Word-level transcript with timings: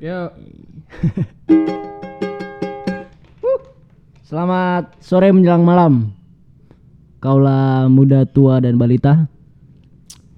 Yuk. 0.00 0.32
Selamat 4.32 4.96
sore 4.96 5.28
menjelang 5.28 5.60
malam. 5.60 6.16
Kaulah 7.20 7.84
muda, 7.92 8.24
tua 8.24 8.64
dan 8.64 8.80
balita. 8.80 9.28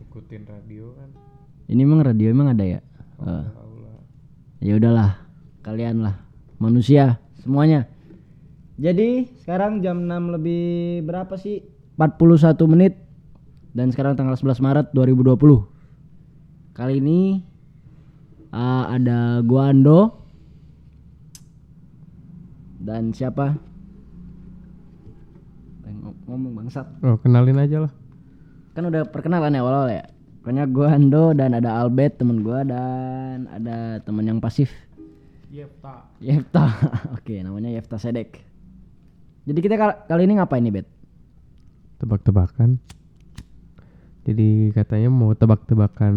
Ikutin 0.02 0.50
radio 0.50 0.90
kan. 0.98 1.14
Ini 1.70 1.78
emang 1.78 2.02
radio 2.02 2.34
emang 2.34 2.50
ada 2.50 2.66
ya? 2.66 2.82
Tahu 3.22 3.74
lah. 3.86 4.02
ya 4.58 4.82
udahlah, 4.82 5.22
kalian 5.62 6.10
lah 6.10 6.18
manusia 6.58 7.22
semuanya. 7.38 7.86
Jadi 8.82 9.30
sekarang 9.46 9.78
jam 9.78 10.10
6 10.10 10.42
lebih 10.42 11.06
berapa 11.06 11.38
sih? 11.38 11.62
41 11.94 12.58
menit 12.66 12.98
dan 13.78 13.94
sekarang 13.94 14.18
tanggal 14.18 14.34
11 14.34 14.58
Maret 14.58 14.86
2020. 14.90 15.38
Kali 16.74 16.98
ini 16.98 17.51
uh, 18.52 18.84
ada 18.86 19.18
gua 19.42 19.72
Ando 19.72 20.00
dan 22.78 23.10
siapa? 23.10 23.56
Ngom- 25.86 26.18
Ngomong 26.26 26.52
bangsat. 26.56 26.86
Oh, 27.00 27.14
kenalin 27.16 27.58
aja 27.58 27.86
lah. 27.86 27.92
Kan 28.72 28.88
udah 28.88 29.04
perkenalan 29.04 29.52
ya 29.52 29.60
awal-awal 29.60 29.90
ya. 29.92 30.04
Pokoknya 30.40 30.64
gua 30.66 30.88
Ando 30.90 31.30
dan 31.30 31.54
ada 31.54 31.78
Albert 31.78 32.18
temen 32.18 32.42
gua 32.42 32.64
dan 32.64 33.46
ada 33.46 34.00
temen 34.00 34.24
yang 34.24 34.38
pasif. 34.38 34.72
Yepta. 35.52 36.08
Yefta. 36.18 36.64
Oke, 37.16 37.38
namanya 37.38 37.68
Yefta 37.68 38.00
Sedek. 38.00 38.40
Jadi 39.44 39.58
kita 39.58 39.76
kal- 39.76 40.00
kali 40.06 40.24
ini 40.24 40.40
ngapain 40.40 40.62
nih, 40.62 40.72
Bet? 40.72 40.88
Tebak-tebakan. 41.98 42.80
Jadi 44.22 44.70
katanya 44.70 45.10
mau 45.10 45.34
tebak-tebakan 45.34 46.14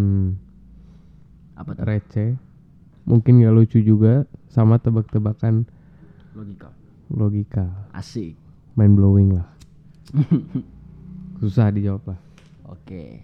Apa 1.56 1.72
tuh? 1.76 1.84
receh. 1.88 2.36
Mungkin 3.06 3.44
gak 3.44 3.54
lucu 3.54 3.80
juga 3.86 4.26
sama 4.50 4.82
tebak-tebakan 4.82 5.70
Logika. 6.34 6.74
logika. 7.14 7.66
Asik. 7.94 8.34
Mind 8.76 8.98
blowing 8.98 9.40
lah. 9.40 9.48
Susah 11.40 11.70
dijawab 11.70 12.16
lah. 12.16 12.20
Oke. 12.66 13.22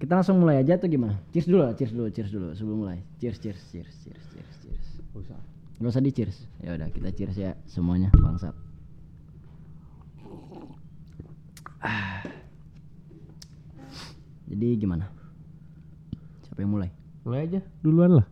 Kita 0.00 0.16
langsung 0.16 0.40
mulai 0.40 0.64
aja 0.64 0.80
tuh 0.80 0.88
gimana? 0.88 1.20
Cheers 1.32 1.46
dulu 1.48 1.60
lah, 1.60 1.76
cheers 1.76 1.92
dulu, 1.92 2.08
cheers 2.08 2.32
dulu 2.32 2.48
sebelum 2.56 2.88
mulai. 2.88 3.04
Cheers, 3.20 3.36
cheers, 3.36 3.60
cheers, 3.68 3.92
cheers, 4.00 4.24
cheers, 4.32 4.54
cheers. 4.64 4.86
Usah. 5.12 5.36
Gak 5.80 5.92
usah 5.92 6.04
di 6.04 6.12
cheers. 6.12 6.36
Ya 6.60 6.76
udah, 6.76 6.88
kita 6.88 7.12
cheers 7.12 7.36
ya 7.36 7.52
semuanya, 7.68 8.08
bangsat. 8.16 8.56
Jadi 14.50 14.68
gimana? 14.76 15.19
Siapa 16.50 16.66
yang 16.66 16.74
mulai? 16.74 16.90
Mulai 17.22 17.40
aja 17.46 17.60
duluan 17.78 18.18
lah. 18.18 18.26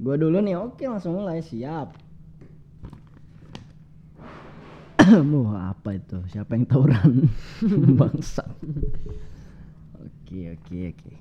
Gua 0.00 0.16
dulu 0.16 0.40
nih, 0.40 0.56
oke 0.56 0.80
langsung 0.88 1.20
mulai, 1.20 1.44
siap. 1.44 1.92
Mau 5.28 5.52
apa 5.52 5.92
itu? 5.92 6.24
Siapa 6.32 6.56
yang 6.56 6.64
tawuran? 6.64 7.28
Bangsa. 8.00 8.48
Oke, 10.00 10.56
oke, 10.56 10.76
oke. 10.96 11.12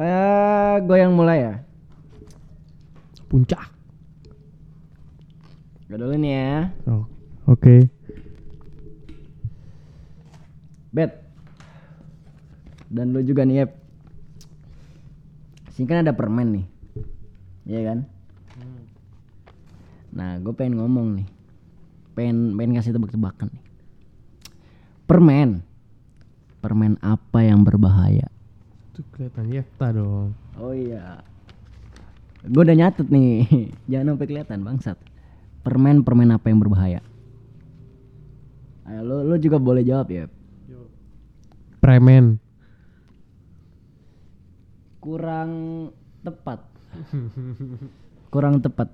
Eh, 0.00 0.74
gue 0.80 0.96
yang 0.96 1.12
mulai 1.12 1.44
ya. 1.44 1.54
Puncak. 3.28 3.68
Gue 5.92 5.98
dulu 6.00 6.14
nih 6.16 6.32
ya. 6.32 6.56
Oh, 6.88 7.04
Oke. 7.50 7.90
Bet. 10.94 11.20
Dan 12.88 13.12
lu 13.12 13.20
juga 13.26 13.42
nih, 13.44 13.66
Yep. 13.66 13.79
Sini 15.80 15.88
kan 15.88 16.04
ada 16.04 16.12
permen 16.12 16.60
nih. 16.60 16.66
Iya 17.64 17.80
kan? 17.88 17.98
Nah, 20.12 20.36
gue 20.36 20.52
pengen 20.52 20.76
ngomong 20.76 21.16
nih. 21.16 21.28
Pengen 22.12 22.52
pengen 22.52 22.76
kasih 22.76 22.92
tebak-tebakan 22.92 23.48
nih. 23.48 23.64
Permen. 25.08 25.64
Permen 26.60 27.00
apa 27.00 27.40
yang 27.48 27.64
berbahaya? 27.64 28.28
Itu 28.92 29.08
kelihatan 29.08 29.48
Yepta 29.48 29.96
dong. 29.96 30.36
Oh 30.60 30.76
iya. 30.76 31.24
Gue 32.44 32.60
udah 32.60 32.76
nyatet 32.76 33.08
nih. 33.08 33.48
Jangan 33.88 34.20
sampai 34.20 34.28
kelihatan 34.28 34.60
bangsat. 34.60 35.00
Permen-permen 35.64 36.28
apa 36.28 36.52
yang 36.52 36.60
berbahaya? 36.60 37.00
Ayo 38.84 39.00
lu, 39.00 39.32
lu 39.32 39.40
juga 39.40 39.56
boleh 39.56 39.80
jawab 39.80 40.12
ya. 40.12 40.28
Premen. 41.80 42.49
Kurang 45.00 45.50
tepat. 46.20 46.60
kurang 48.32 48.60
tepat. 48.60 48.92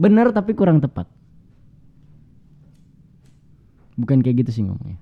Bener 0.00 0.32
tapi 0.32 0.56
kurang 0.56 0.80
tepat. 0.80 1.06
Bukan 3.96 4.20
kayak 4.20 4.44
gitu 4.44 4.50
sih 4.52 4.62
ngomongnya. 4.64 5.00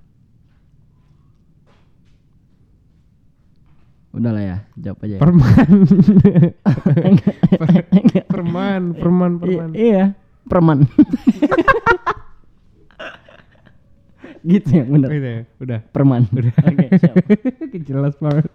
Udah 4.15 4.31
lah 4.31 4.44
ya, 4.47 4.59
jawab 4.78 5.03
aja 5.03 5.19
ya. 5.19 5.21
Perman. 5.27 5.71
Perman, 8.31 8.83
perman, 9.03 9.33
perman. 9.43 9.71
I- 9.75 9.91
iya, 9.91 10.15
perman. 10.47 10.87
gitu 14.55 14.69
ya, 14.71 14.84
bener. 14.87 15.09
Udah, 15.11 15.19
ya? 15.34 15.43
udah. 15.59 15.81
Perman. 15.91 16.23
Udah. 16.31 16.55
Oke, 16.62 16.87
siap. 16.94 17.17
Jelas 17.83 18.15
banget. 18.23 18.47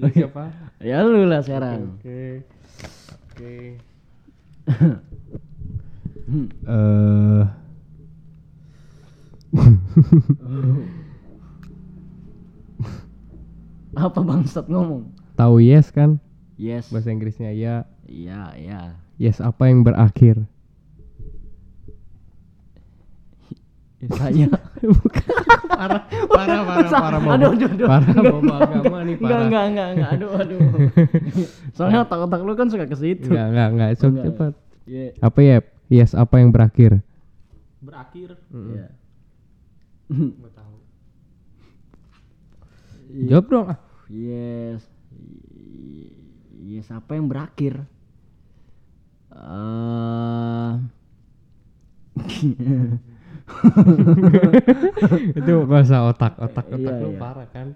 Lu 0.00 0.08
siapa? 0.10 0.50
Ya 0.80 1.02
lu 1.02 1.26
lah 1.26 1.42
sekarang. 1.42 1.98
Oke. 2.00 2.42
Oke. 3.30 3.54
Eh. 6.64 7.44
Apa 13.94 14.18
bangsat 14.24 14.66
ngomong? 14.72 15.12
Tahu 15.36 15.60
yes 15.60 15.92
kan? 15.92 16.16
Yes. 16.56 16.88
Bahasa 16.88 17.12
Inggrisnya 17.12 17.52
ya. 17.52 17.84
Iya, 18.08 18.56
iya. 18.56 18.96
Yes 19.20 19.44
apa 19.44 19.68
yang 19.70 19.86
berakhir? 19.86 20.48
Ya, 24.04 24.08
Saya. 24.20 24.46
parah, 25.80 26.02
parah, 26.28 26.60
parah, 26.60 26.90
parah, 26.92 27.18
Bobo. 27.24 27.32
Aduh, 27.32 27.48
aduh, 27.56 27.68
aduh. 27.72 27.88
Parah, 27.88 28.12
Bobo 28.20 28.52
agama 28.52 28.98
nih, 29.00 29.16
parah. 29.16 29.40
enggak, 29.48 29.64
enggak, 29.72 29.88
enggak. 29.96 30.10
Aduh, 30.12 30.30
aduh. 30.36 30.60
Soalnya 31.76 31.98
otak-otak 32.04 32.40
lu 32.44 32.52
kan 32.52 32.68
suka 32.68 32.84
ke 32.84 32.96
situ. 33.00 33.32
Enggak, 33.32 33.46
enggak, 33.48 33.68
enggak. 33.72 33.88
Sok 33.96 34.12
Enggak. 34.12 34.24
cepat. 34.28 34.52
Iya. 34.84 35.06
Apa 35.24 35.38
ya? 35.40 35.56
Yes 35.88 36.12
apa 36.12 36.34
yang 36.40 36.48
berakhir? 36.52 37.00
berakhir 37.80 38.40
Iya. 38.48 38.88
nggak 40.40 40.52
tahu 40.56 40.76
Jawab 43.28 43.46
dong. 43.46 43.66
ah. 43.72 43.78
Yes. 44.08 44.80
Yes, 46.60 46.88
apa 46.88 47.16
yang 47.16 47.28
berakhir? 47.28 47.84
Eh 49.32 50.72
Itu 55.38 55.52
bahasa 55.68 56.04
otak, 56.04 56.36
otak, 56.40 56.66
otak 56.68 56.94
Iya, 56.94 57.02
lu 57.02 57.10
iya. 57.12 57.20
parah 57.20 57.48
kan? 57.52 57.68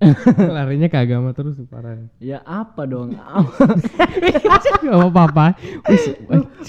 Larinya 0.56 0.88
ke 0.90 0.98
agama 0.98 1.30
terus 1.30 1.54
parah. 1.70 1.94
ya 2.18 2.42
apa 2.42 2.82
dong? 2.88 3.14
Gak 4.82 4.96
apa-apa. 4.96 5.54
Wis, 5.86 6.16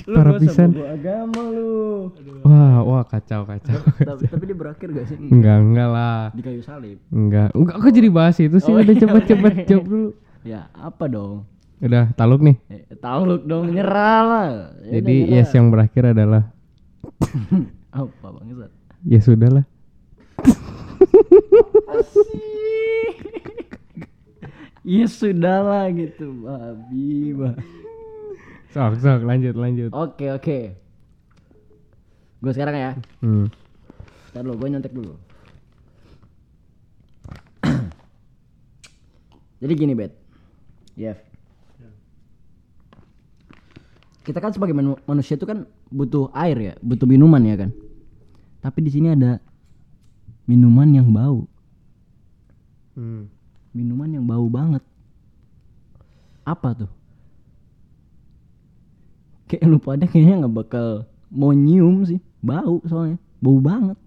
parah 0.05 0.37
usah 0.37 0.41
pisan. 0.43 0.69
agama 0.77 1.41
lu. 1.49 2.11
Wah, 2.45 2.85
wah 2.85 3.03
kacau, 3.07 3.47
kacau. 3.47 3.77
tapi, 3.97 4.29
tapi 4.29 4.43
dia 4.45 4.57
berakhir 4.57 4.87
gak 4.93 5.05
sih? 5.09 5.17
Enggak, 5.17 5.57
enggak 5.63 5.89
lah. 5.89 6.29
Di 6.35 6.41
kayu 6.43 6.61
salib. 6.61 6.97
Enggak. 7.09 7.49
Enggak 7.57 7.75
kok 7.79 7.89
jadi 7.89 8.09
bahas 8.11 8.37
itu 8.37 8.57
sih? 8.59 8.69
Oh, 8.69 8.77
Udah 8.77 8.93
iya, 8.93 9.01
cepet-cepet 9.01 9.53
oke. 9.55 9.65
jawab 9.65 9.85
dulu. 9.87 10.09
Ya, 10.41 10.61
apa 10.73 11.05
dong? 11.09 11.33
Udah, 11.81 12.05
taluk 12.13 12.41
nih. 12.45 12.55
Eh, 12.69 12.85
tahu 13.01 13.41
dong 13.41 13.73
nyerah 13.73 14.21
lah. 14.21 14.49
Ya 14.85 15.01
Jadi 15.01 15.15
yes 15.33 15.49
yang 15.57 15.73
berakhir 15.73 16.13
adalah 16.13 16.53
apa 18.01 18.27
bangsat? 18.27 18.71
ya 19.05 19.19
sudahlah. 19.21 19.65
Ya 24.81 25.05
sudah 25.05 25.61
lah 25.61 25.85
gitu, 25.93 26.41
babi. 26.41 27.37
Bah. 27.37 27.53
Sok, 28.73 28.97
sok, 28.97 29.21
lanjut, 29.29 29.53
lanjut. 29.53 29.93
Oke, 29.93 30.33
oke. 30.33 30.73
Gue 32.41 32.51
sekarang 32.51 32.73
ya. 32.73 32.91
Hmm. 33.21 33.45
Ntar 34.33 34.41
dulu, 34.41 34.57
gue 34.57 34.73
nyontek 34.73 34.89
dulu. 34.89 35.13
Jadi 39.61 39.73
gini, 39.77 39.93
Bet. 39.93 40.17
Yev. 40.97 41.21
Kita 44.25 44.41
kan 44.41 44.49
sebagai 44.49 44.73
manu- 44.73 44.97
manusia 45.05 45.37
itu 45.37 45.45
kan 45.45 45.69
butuh 45.91 46.31
air 46.31 46.57
ya, 46.57 46.73
butuh 46.79 47.05
minuman 47.05 47.43
ya 47.43 47.55
kan. 47.59 47.69
Tapi 48.63 48.79
di 48.81 48.89
sini 48.89 49.11
ada 49.11 49.37
minuman 50.47 50.89
yang 50.89 51.11
bau, 51.11 51.45
Hmm. 52.95 53.27
minuman 53.71 54.09
yang 54.11 54.25
bau 54.27 54.47
banget. 54.51 54.83
Apa 56.43 56.75
tuh? 56.75 56.91
Kayak 59.47 59.67
lu 59.67 59.77
pada 59.79 60.07
kayaknya 60.07 60.47
nggak 60.47 60.55
bakal 60.55 60.87
mau 61.27 61.51
nyium 61.51 62.03
sih. 62.07 62.19
Bau 62.39 62.79
soalnya. 62.87 63.19
Bau 63.43 63.59
banget. 63.59 63.99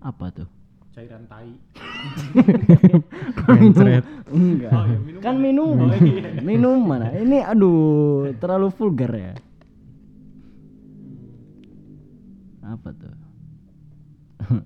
Apa 0.00 0.30
tuh? 0.32 0.48
Cairan 1.00 1.24
tai. 1.32 1.48
Mencret. 3.48 4.04
Enggak. 4.28 4.68
Oh, 4.68 4.84
ya, 4.84 4.98
minuman. 5.00 5.24
kan 5.24 5.34
minuman. 5.40 5.88
Oh, 5.88 5.96
iya. 5.96 6.28
minuman. 6.44 7.00
Ini 7.08 7.38
aduh, 7.40 8.36
terlalu 8.36 8.68
vulgar 8.68 9.08
ya. 9.16 9.32
Apa 12.60 12.92
tuh? 12.92 13.14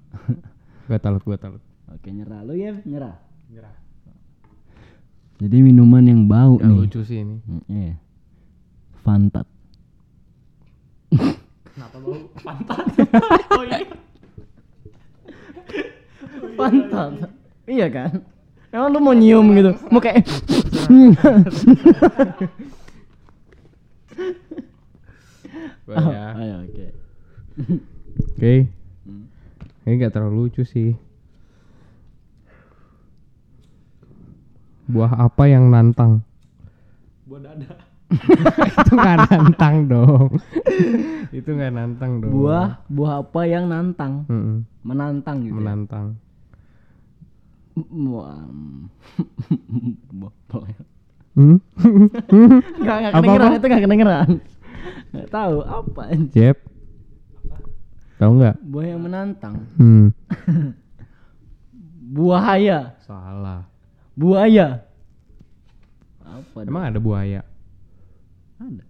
Gua 0.91 0.99
talut, 0.99 1.23
gua 1.23 1.39
talut. 1.39 1.63
Oke, 1.95 2.11
nyerah 2.11 2.43
lu 2.43 2.59
ya, 2.59 2.75
nyerah. 2.83 3.15
Nyerah. 3.47 3.75
Jadi 5.39 5.57
minuman 5.63 6.03
yang 6.03 6.27
bau 6.27 6.59
Gak 6.59 6.67
nih. 6.67 6.79
lucu 6.83 7.01
sih 7.07 7.23
ini. 7.23 7.39
Mm, 7.47 7.63
Iya. 7.71 7.95
Fantat. 9.07 9.47
Kenapa 11.71 11.97
bau 12.03 12.19
pantat? 12.37 12.85
oh 13.55 13.63
iya. 13.63 13.87
Fantat. 16.53 17.13
Iya 17.65 17.87
kan? 17.89 18.11
Emang 18.75 18.91
lu 18.93 18.99
mau 19.01 19.15
nyium 19.15 19.47
gitu? 19.55 19.73
Mau 19.89 20.03
kayak 20.03 20.27
Gua 25.85 25.95
Oh, 26.01 26.11
ya. 26.11 26.27
ayo 26.41 26.55
oke. 26.65 26.87
Oke. 28.35 28.55
Ini 29.85 30.01
gak 30.01 30.17
terlalu 30.17 30.49
lucu 30.49 30.65
sih. 30.65 30.97
Buah 34.89 35.29
apa 35.29 35.45
yang 35.49 35.69
nantang? 35.69 36.25
Buah 37.29 37.41
dada. 37.41 37.73
itu 38.85 38.93
nggak 38.95 39.17
nantang 39.27 39.77
dong. 39.89 40.29
itu 41.33 41.51
nggak 41.51 41.73
nantang 41.73 42.13
dong. 42.21 42.31
Buah 42.31 42.85
buah 42.87 43.13
apa 43.25 43.41
yang 43.49 43.65
nantang? 43.67 44.29
Mm-mm. 44.29 44.59
Menantang 44.85 45.37
gitu. 45.43 45.53
ya? 45.53 45.57
menantang. 45.57 46.07
Ya? 46.15 46.24
Hmm? 51.35 51.59
Enggak 52.79 52.97
Apa-apa? 53.11 53.19
kedengeran 53.19 53.51
itu 53.59 53.67
enggak 53.67 53.83
kedengeran. 53.83 54.29
Enggak 55.11 55.29
tahu 55.35 55.57
apa 55.67 56.01
anjing. 56.07 56.31
Jeb. 56.31 56.57
Tahu 58.15 58.31
nggak? 58.39 58.57
Buah 58.63 58.87
yang 58.87 59.01
menantang. 59.03 59.55
Hmm. 59.75 60.15
Buaya. 62.15 62.95
Salah. 63.03 63.67
Buaya. 64.15 64.87
Apa? 66.23 66.63
Emang 66.63 66.87
ada 66.87 67.03
buaya? 67.03 67.43
ada? 68.63 68.87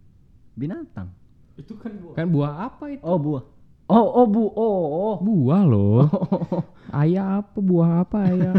Binatang. 0.53 1.09
Itu 1.57 1.81
kan 1.81 1.97
buah. 1.97 2.15
Kan 2.21 2.27
buah 2.29 2.53
apa 2.69 2.85
itu? 2.93 3.01
Oh, 3.01 3.17
buah. 3.17 3.45
Oh, 3.85 4.07
oh, 4.23 4.25
bu. 4.25 4.49
Oh, 4.57 4.85
oh. 4.89 5.15
Buah 5.21 5.63
loh. 5.69 6.09
Ayah 6.89 7.45
apa? 7.45 7.59
Buah 7.61 7.91
apa 8.01 8.17
ayah? 8.33 8.55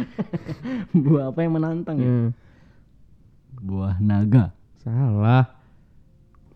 buah 1.04 1.24
apa 1.28 1.38
yang 1.44 1.52
menantang 1.60 1.96
ya? 2.00 2.08
Hmm. 2.08 2.28
Buah 3.60 4.00
naga. 4.00 4.56
Salah. 4.80 5.52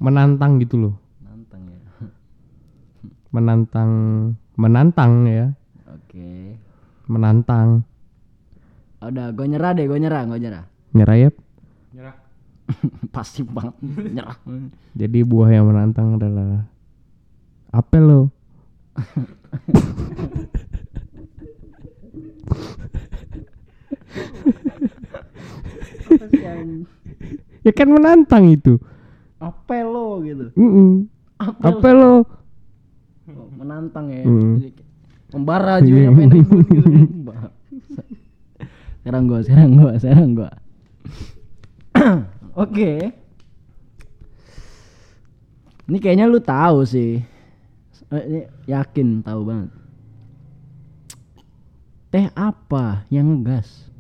Menantang 0.00 0.56
gitu 0.64 0.88
loh. 0.88 0.94
Nantang 1.20 1.62
ya. 1.69 1.81
Menantang 3.34 3.93
menantang 4.56 5.12
ya. 5.28 5.46
Oke. 5.93 6.56
Menantang. 7.12 7.84
Udah, 9.05 9.31
gue 9.37 9.46
nyerah 9.46 9.76
deh, 9.76 9.84
gue 9.84 10.00
nyerah, 10.00 10.25
gue 10.25 10.40
nyerah. 10.40 10.64
Nyerah 10.96 11.17
ya. 11.20 11.31
Nyerah. 11.93 12.17
Pasti 13.14 13.44
banget 13.44 13.76
nyerah. 13.84 14.40
Jadi 14.96 15.19
buah 15.23 15.52
yang 15.52 15.69
menantang 15.69 16.17
adalah 16.17 16.64
apel 17.76 18.05
lo. 18.08 18.23
Ya 27.67 27.73
kan 27.75 27.88
menantang 27.90 28.46
itu. 28.49 28.78
apel 29.37 29.84
lo 29.84 30.25
gitu? 30.25 30.49
Mm-mm. 30.56 31.11
Apel. 31.37 31.67
Apel 31.76 31.94
lo. 31.99 32.14
Oh, 33.26 33.50
menantang 33.52 34.08
ya. 34.08 34.23
Kayak 34.25 34.87
Membara 35.34 35.82
juga 35.82 36.00
yang 36.06 36.14
pengen 36.14 36.31
ribut 36.40 36.64
gitu. 36.70 36.88
Sekarang 39.06 39.31
gua, 39.31 39.38
sekarang 39.38 39.70
gua, 39.78 39.93
sekarang 40.02 40.31
gua. 40.34 40.50
Oke. 42.67 43.14
Ini 45.87 45.99
kayaknya 46.02 46.26
lu 46.26 46.43
tahu 46.43 46.82
sih. 46.82 47.23
Eh, 48.06 48.23
ini 48.23 48.41
yakin 48.70 49.26
tahu 49.26 49.41
banget. 49.43 49.70
Teh 52.14 52.26
apa 52.38 53.03
yang 53.11 53.35
ngegas? 53.35 53.91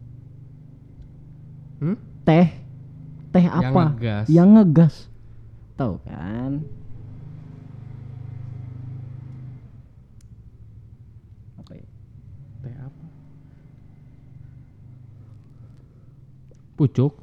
Hmm? 1.82 1.98
Teh 2.22 2.48
teh 3.34 3.44
Yang 3.44 3.66
apa 3.66 3.82
ngegas. 3.92 4.26
yang 4.30 4.48
ngegas? 4.54 4.94
Tahu 5.76 6.00
kan? 6.06 6.62
Teh 12.62 12.74
apa? 12.82 13.04
Pucuk. 16.74 17.14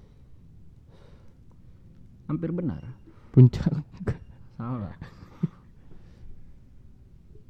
Hampir 2.31 2.51
benar. 2.56 2.79
Puncak. 3.36 3.83
Salah. 4.56 4.95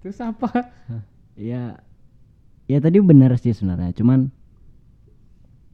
Terus 0.04 0.20
apa? 0.22 0.50
Iya. 1.40 1.80
Ya 2.64 2.80
tadi 2.80 2.96
benar 3.04 3.36
sih 3.36 3.52
sebenarnya, 3.52 3.92
cuman 3.92 4.32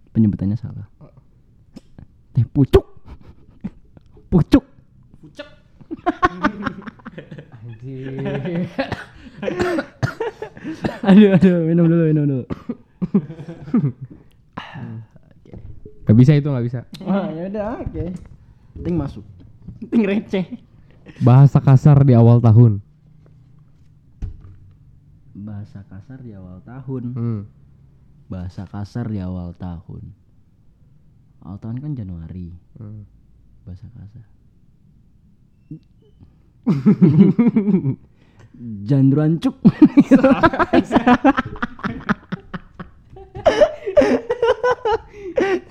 penyebutannya 0.09 0.57
salah. 0.57 0.89
Teh 2.33 2.41
pucuk. 2.49 2.81
Pucuk. 4.33 4.65
Pucek. 5.21 5.45
Anjir. 7.61 8.65
aduh 11.07 11.29
aduh 11.37 11.57
minum 11.69 11.85
dulu 11.85 12.03
minum 12.09 12.25
dulu. 12.25 12.45
Gak 16.09 16.17
bisa 16.17 16.33
itu 16.33 16.50
gak 16.50 16.65
bisa. 16.65 16.89
Wah, 17.05 17.29
ya 17.29 17.53
udah 17.53 17.86
oke. 17.86 18.05
Penting 18.81 18.95
masuk. 18.98 19.21
Penting 19.77 20.09
receh. 20.09 20.45
Bahasa 21.21 21.62
kasar 21.62 22.01
di 22.01 22.17
awal 22.17 22.41
tahun. 22.41 22.81
Bahasa 25.38 25.86
kasar 26.10 26.25
di 26.25 26.34
awal 26.34 26.58
tahun. 26.66 27.04
Hmm. 27.13 27.42
Bahasa 28.34 28.66
kasar 28.66 29.13
di 29.13 29.22
awal 29.22 29.54
tahun. 29.54 30.10
Awal 31.46 31.62
tahun 31.62 31.86
kan 31.86 31.94
Januari. 31.94 32.50
Hmm. 32.82 33.06
Bahasa 33.62 33.86
kasar. 33.94 34.25
Jandruancuk. 38.89 39.54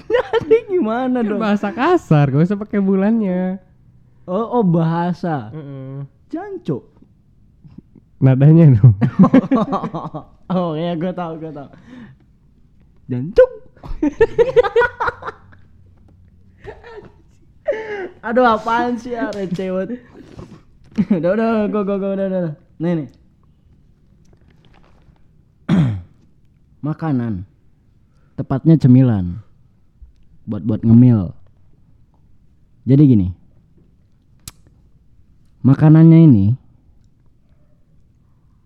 Jadi 0.07 0.57
gimana 0.71 1.19
Kan 1.19 1.35
dong? 1.35 1.43
bahasa 1.43 1.75
kasar, 1.75 2.31
gak 2.31 2.47
usah 2.47 2.55
pakai 2.55 2.79
bulannya. 2.79 3.59
Oh, 4.23 4.63
oh 4.63 4.65
bahasa. 4.65 5.51
Heeh. 5.51 6.07
Jancuk. 6.31 6.98
Nadanya 8.19 8.75
dong. 8.75 8.99
oh 10.55 10.75
ya 10.75 10.99
gue 10.99 11.13
tahu 11.15 11.39
gue 11.39 11.55
tahu. 11.55 11.71
Jancuk. 13.07 13.51
Aduh 18.27 18.43
apaan 18.43 18.99
sih 18.99 19.15
ya 19.15 19.31
receh 19.31 19.71
udah 19.71 21.31
udah 21.31 21.71
go 21.71 21.87
go 21.87 21.95
go 21.95 22.11
udah. 22.19 22.27
udah. 22.27 22.59
Nih 22.83 22.93
nih. 22.99 23.09
Makanan. 26.87 27.47
Tepatnya 28.35 28.75
cemilan. 28.83 29.39
Buat 30.43 30.67
buat 30.67 30.83
ngemil. 30.83 31.31
Jadi 32.83 33.03
gini. 33.07 33.29
Makanannya 35.63 36.19
ini 36.27 36.68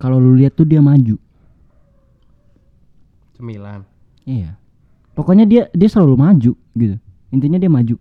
kalau 0.02 0.18
lu 0.18 0.34
lihat 0.34 0.58
tuh 0.58 0.66
dia 0.66 0.82
maju. 0.82 1.14
Cemilan. 3.38 3.86
Iya. 4.26 4.58
Pokoknya 5.14 5.46
dia 5.46 5.70
dia 5.70 5.86
selalu 5.86 6.18
maju 6.18 6.58
gitu. 6.58 6.98
Intinya 7.30 7.62
dia 7.62 7.70
maju. 7.70 7.94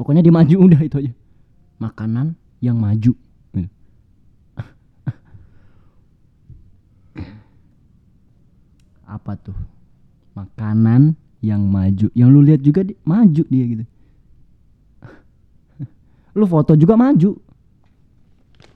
Pokoknya 0.00 0.24
dia 0.24 0.32
maju 0.32 0.56
udah 0.72 0.80
itu 0.80 0.96
aja. 0.96 1.12
Makanan 1.76 2.32
yang 2.64 2.80
maju. 2.80 3.12
Gitu. 3.52 3.68
Apa 9.20 9.36
tuh? 9.36 9.52
makanan 10.32 11.14
yang 11.44 11.66
maju 11.68 12.08
yang 12.16 12.32
lu 12.32 12.40
lihat 12.40 12.62
juga 12.64 12.86
di, 12.86 12.96
maju 13.04 13.44
dia 13.46 13.64
gitu 13.68 13.84
lu 16.38 16.46
foto 16.48 16.72
juga 16.78 16.96
maju 16.96 17.36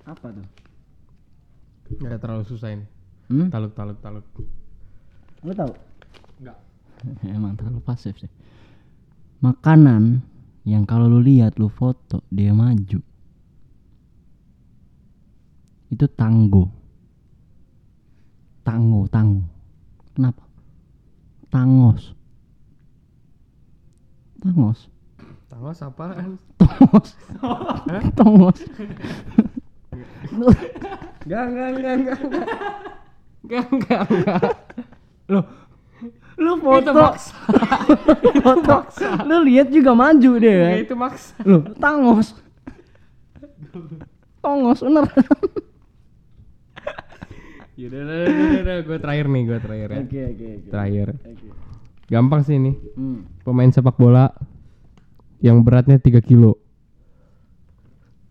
apa 0.06 0.26
tuh 0.30 0.46
Nggak 2.00 2.20
terlalu 2.22 2.44
susah 2.46 2.74
ini. 2.74 2.86
hmm? 3.30 3.50
Taluk 3.50 3.74
taluk 3.74 3.98
taluk. 4.02 4.26
lu 5.44 5.52
tahu? 5.54 5.72
Enggak. 6.42 6.58
emang 7.36 7.54
terlalu 7.54 7.80
pasif 7.82 8.18
sih. 8.18 8.30
Makanan 9.44 10.24
yang 10.66 10.82
kalau 10.82 11.06
lu 11.06 11.22
lihat 11.22 11.60
lu 11.60 11.70
foto 11.70 12.24
dia 12.32 12.50
maju. 12.50 12.98
Itu 15.92 16.06
tanggo. 16.18 16.66
Tango 18.66 19.06
tango 19.06 19.46
kenapa? 20.10 20.42
Tangos. 21.46 22.10
Tangos. 24.42 24.90
Tangos 25.46 25.78
apaan? 25.86 26.34
tongos 26.58 27.08
tongos 28.18 28.58
Enggak 31.26 31.42
enggak 31.44 31.68
enggak 31.68 31.94
enggak. 31.96 32.18
Enggak 33.42 33.64
enggak 33.68 34.00
enggak. 34.06 34.42
Loh, 35.26 35.44
lu 36.36 36.52
foto 36.56 36.90
maksa. 36.92 37.34
foto 38.46 38.74
lu 39.24 39.36
lihat 39.42 39.68
juga 39.68 39.90
maju 39.92 40.30
deh 40.38 40.54
kan 40.54 40.70
Ya, 40.70 40.78
itu 40.80 40.94
maksa. 40.94 41.34
lu 41.42 41.58
tangos 41.76 42.38
tongos 44.38 44.78
bener 44.78 45.04
Yaudah, 47.76 48.00
udah, 48.00 48.18
udah, 48.24 48.60
udah, 48.64 48.76
gue 48.80 48.98
terakhir 48.98 49.26
nih, 49.28 49.42
gue 49.44 49.58
terakhir 49.60 49.88
ya. 49.90 49.98
oke 50.00 50.20
oke 50.24 50.46
oke 50.48 50.68
Terakhir. 50.72 51.08
Oke. 51.12 51.46
Gampang 52.06 52.40
sih 52.40 52.56
ini. 52.56 52.72
Hmm. 52.96 53.28
Pemain 53.44 53.68
sepak 53.68 54.00
bola 54.00 54.32
yang 55.38 55.60
beratnya 55.60 56.00
3 56.00 56.16
kilo. 56.22 56.56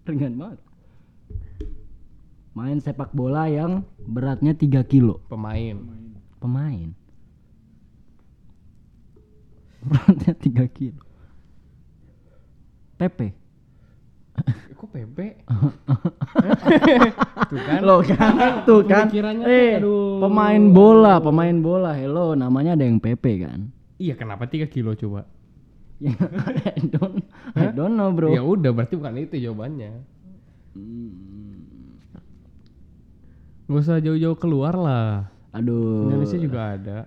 ringan 0.06 0.34
banget 0.36 0.60
main 2.56 2.80
sepak 2.80 3.12
bola 3.12 3.46
yang 3.46 3.84
beratnya 4.00 4.52
3 4.52 4.84
kilo 4.84 5.20
Pemain. 5.28 5.76
pemain 6.40 6.90
beratnya 9.82 10.34
3 10.34 10.68
kilo 10.72 11.02
Pepe 12.96 13.36
Kok 14.76 14.92
Pepe? 14.92 15.40
Tuh 17.48 17.60
kan. 17.62 17.80
lo 17.80 18.02
kan 18.02 18.64
tuh 18.64 18.82
kan 18.84 19.08
eh 19.44 19.80
aduh. 19.80 20.20
pemain 20.20 20.64
bola 20.68 21.20
pemain 21.20 21.56
bola 21.56 21.94
hello 21.94 22.34
namanya 22.34 22.74
ada 22.74 22.84
yang 22.84 23.00
Pepe 23.00 23.42
kan 23.42 23.70
Iya, 23.96 24.20
kenapa 24.20 24.44
3 24.44 24.68
kilo 24.68 24.92
coba? 24.92 25.24
Ya, 26.04 26.12
I 26.68 26.84
don't 26.84 27.24
I 27.56 27.72
don't 27.72 27.96
know 27.96 28.12
bro 28.12 28.28
Ya 28.28 28.44
udah, 28.44 28.76
berarti 28.76 29.00
bukan 29.00 29.16
itu 29.16 29.40
jawabannya. 29.40 30.04
Hmm. 30.76 31.55
Gak 33.66 33.82
usah 33.82 33.98
jauh-jauh 33.98 34.38
keluar 34.38 34.78
lah. 34.78 35.26
aduh 35.50 36.12
Indonesia 36.12 36.36
juga 36.38 36.60
ada. 36.76 36.98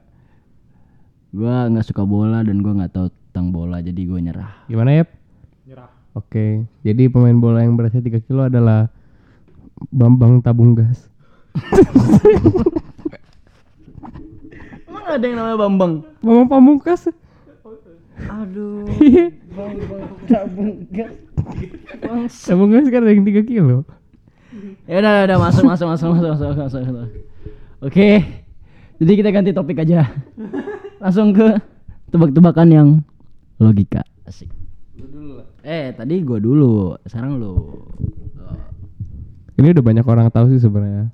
gua 1.29 1.69
nggak 1.69 1.85
suka 1.85 2.00
bola 2.03 2.41
dan 2.41 2.65
gua 2.65 2.73
nggak 2.81 2.93
tahu 2.97 3.07
tentang 3.29 3.53
bola 3.53 3.85
jadi 3.85 4.00
gua 4.09 4.17
nyerah 4.19 4.50
Gimana 4.65 4.91
ya? 4.97 5.05
Nyerah. 5.69 5.91
Oke, 6.17 6.65
jadi 6.81 7.12
pemain 7.12 7.37
bola 7.37 7.61
yang 7.61 7.77
beratnya 7.77 8.00
3 8.00 8.25
kilo 8.25 8.49
adalah 8.49 8.88
Bambang 9.93 10.41
Tabung 10.41 10.73
Gas. 10.75 11.07
emang 14.88 15.05
ada 15.07 15.23
yang 15.23 15.37
namanya 15.38 15.59
Bambang 15.61 15.93
Bambang 16.19 16.49
Pamungkas. 16.49 17.07
aduh 18.19 18.83
Iya. 18.99 19.31
Bambang 19.55 20.05
tabung 20.27 20.73
gas 20.91 21.15
Bang. 22.03 22.27
Tabung 22.27 22.71
Gas 22.75 22.87
kan 22.91 23.00
ada 23.07 23.12
yang 23.15 23.23
3 23.23 23.47
kilo. 23.47 23.87
Ya 24.88 24.95
udah 25.04 25.12
udah 25.28 25.38
masuk 25.38 25.64
masuk 25.68 25.87
masuk 25.92 26.09
masuk 26.16 26.28
masuk 26.33 26.49
masuk, 26.57 26.80
masuk. 26.80 27.09
oke 27.85 28.09
jadi 28.99 29.12
kita 29.21 29.28
ganti 29.28 29.50
topik 29.52 29.85
aja 29.85 30.09
langsung 31.04 31.37
ke 31.37 31.61
tebak-tebakan 32.09 32.68
yang 32.73 32.88
logika 33.61 34.00
asik 34.25 34.49
eh 35.62 35.92
tadi 35.92 36.25
gua 36.25 36.40
dulu 36.40 36.97
sekarang 37.04 37.37
lu 37.37 37.85
Ini 39.59 39.75
udah 39.75 39.83
banyak 39.83 40.07
orang 40.07 40.30
tahu 40.30 40.54
sih 40.54 40.62
sebenarnya. 40.62 41.11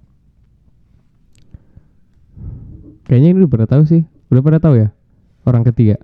Kayaknya 3.09 3.29
ini 3.33 3.39
udah 3.41 3.53
pada 3.57 3.67
tahu 3.73 3.83
sih. 3.89 4.05
Udah 4.29 4.45
pada 4.45 4.61
tahu 4.61 4.85
ya? 4.85 4.93
Orang 5.49 5.65
ketiga. 5.65 5.97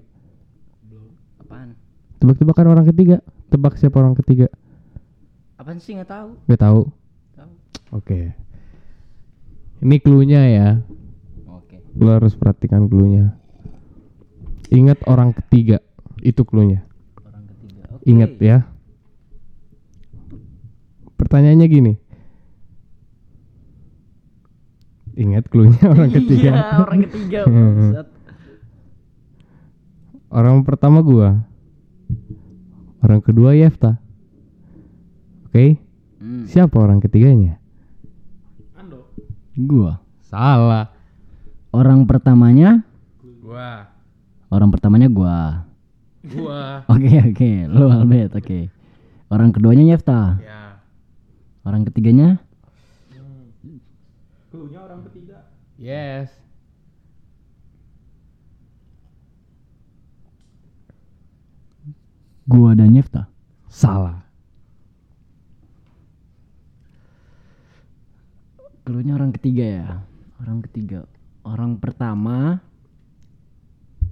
apaan 1.36 1.76
Tebak-tebakan 2.16 2.66
orang 2.72 2.88
ketiga. 2.88 3.20
Tebak 3.52 3.76
siapa 3.76 4.00
orang 4.00 4.16
ketiga? 4.16 4.48
apaan 5.60 5.76
sih 5.76 5.92
nggak 5.92 6.08
tahu 6.08 6.28
Gak 6.48 6.60
tahu. 6.64 6.80
Oke. 7.90 8.34
Ini 9.80 9.96
cluenya 9.98 10.42
ya. 10.46 10.68
oke 11.46 11.76
Lo 11.98 12.10
harus 12.14 12.34
perhatikan 12.34 12.86
cluenya. 12.86 13.34
Ingat 14.70 15.02
orang 15.06 15.34
ketiga. 15.34 15.82
Itu 16.20 16.46
cluenya. 16.46 16.84
orang 17.20 17.44
ketiga 17.50 17.82
oke 17.90 18.04
Ingat 18.06 18.32
ya. 18.38 18.58
Pertanyaannya 21.16 21.66
gini. 21.68 21.92
Ingat 25.20 25.44
cluenya 25.52 25.84
orang 25.94 26.10
ketiga. 26.10 26.50
iya 26.56 26.80
orang 26.80 27.00
ketiga 27.04 27.38
bangsat. 27.50 28.08
Orang 30.30 30.62
pertama 30.64 31.02
gua. 31.02 31.42
Orang 33.02 33.20
kedua 33.20 33.52
Yefta. 33.52 33.98
Oke. 35.50 35.76
Hmm, 36.22 36.46
Siapa 36.46 36.78
orang 36.78 37.02
ketiganya? 37.02 37.59
Gua 39.60 40.00
Salah. 40.24 40.88
orang 41.74 42.08
pertamanya 42.08 42.80
Gua. 43.44 43.88
orang 44.48 44.68
pertamanya 44.72 45.08
gua 45.10 45.66
Gua. 46.20 46.84
Oke 46.92 47.16
oke, 47.32 47.50
lu 47.72 47.88
Albert 47.88 48.36
oke. 48.36 48.68
Orang 49.32 49.56
keduanya 49.56 49.88
Yefta. 49.88 50.36
Ya. 50.44 50.84
Orang 51.64 51.88
ketiganya 51.88 52.36
Klunya 54.52 54.84
orang 54.84 55.00
ketiga. 55.08 55.48
Yes. 55.80 56.28
gua 62.50 62.74
dan 62.74 62.90
Yefta. 62.90 63.30
Salah. 63.70 64.26
Keluarnya 68.90 69.14
orang 69.14 69.30
ketiga 69.30 69.62
ya. 69.62 69.86
Orang 70.42 70.66
ketiga. 70.66 71.06
Orang 71.46 71.78
pertama 71.78 72.58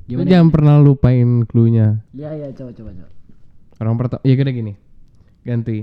Lu 0.06 0.22
Gimana? 0.22 0.30
jangan 0.30 0.48
pernah 0.54 0.74
lupain 0.78 1.42
cluenya. 1.50 1.98
Ya 2.14 2.30
ya 2.38 2.54
coba 2.54 2.70
coba 2.70 2.94
coba. 2.94 3.10
Orang 3.82 3.94
pertama, 3.98 4.22
ya 4.22 4.38
gini 4.38 4.50
gini. 4.54 4.72
Ganti. 5.42 5.82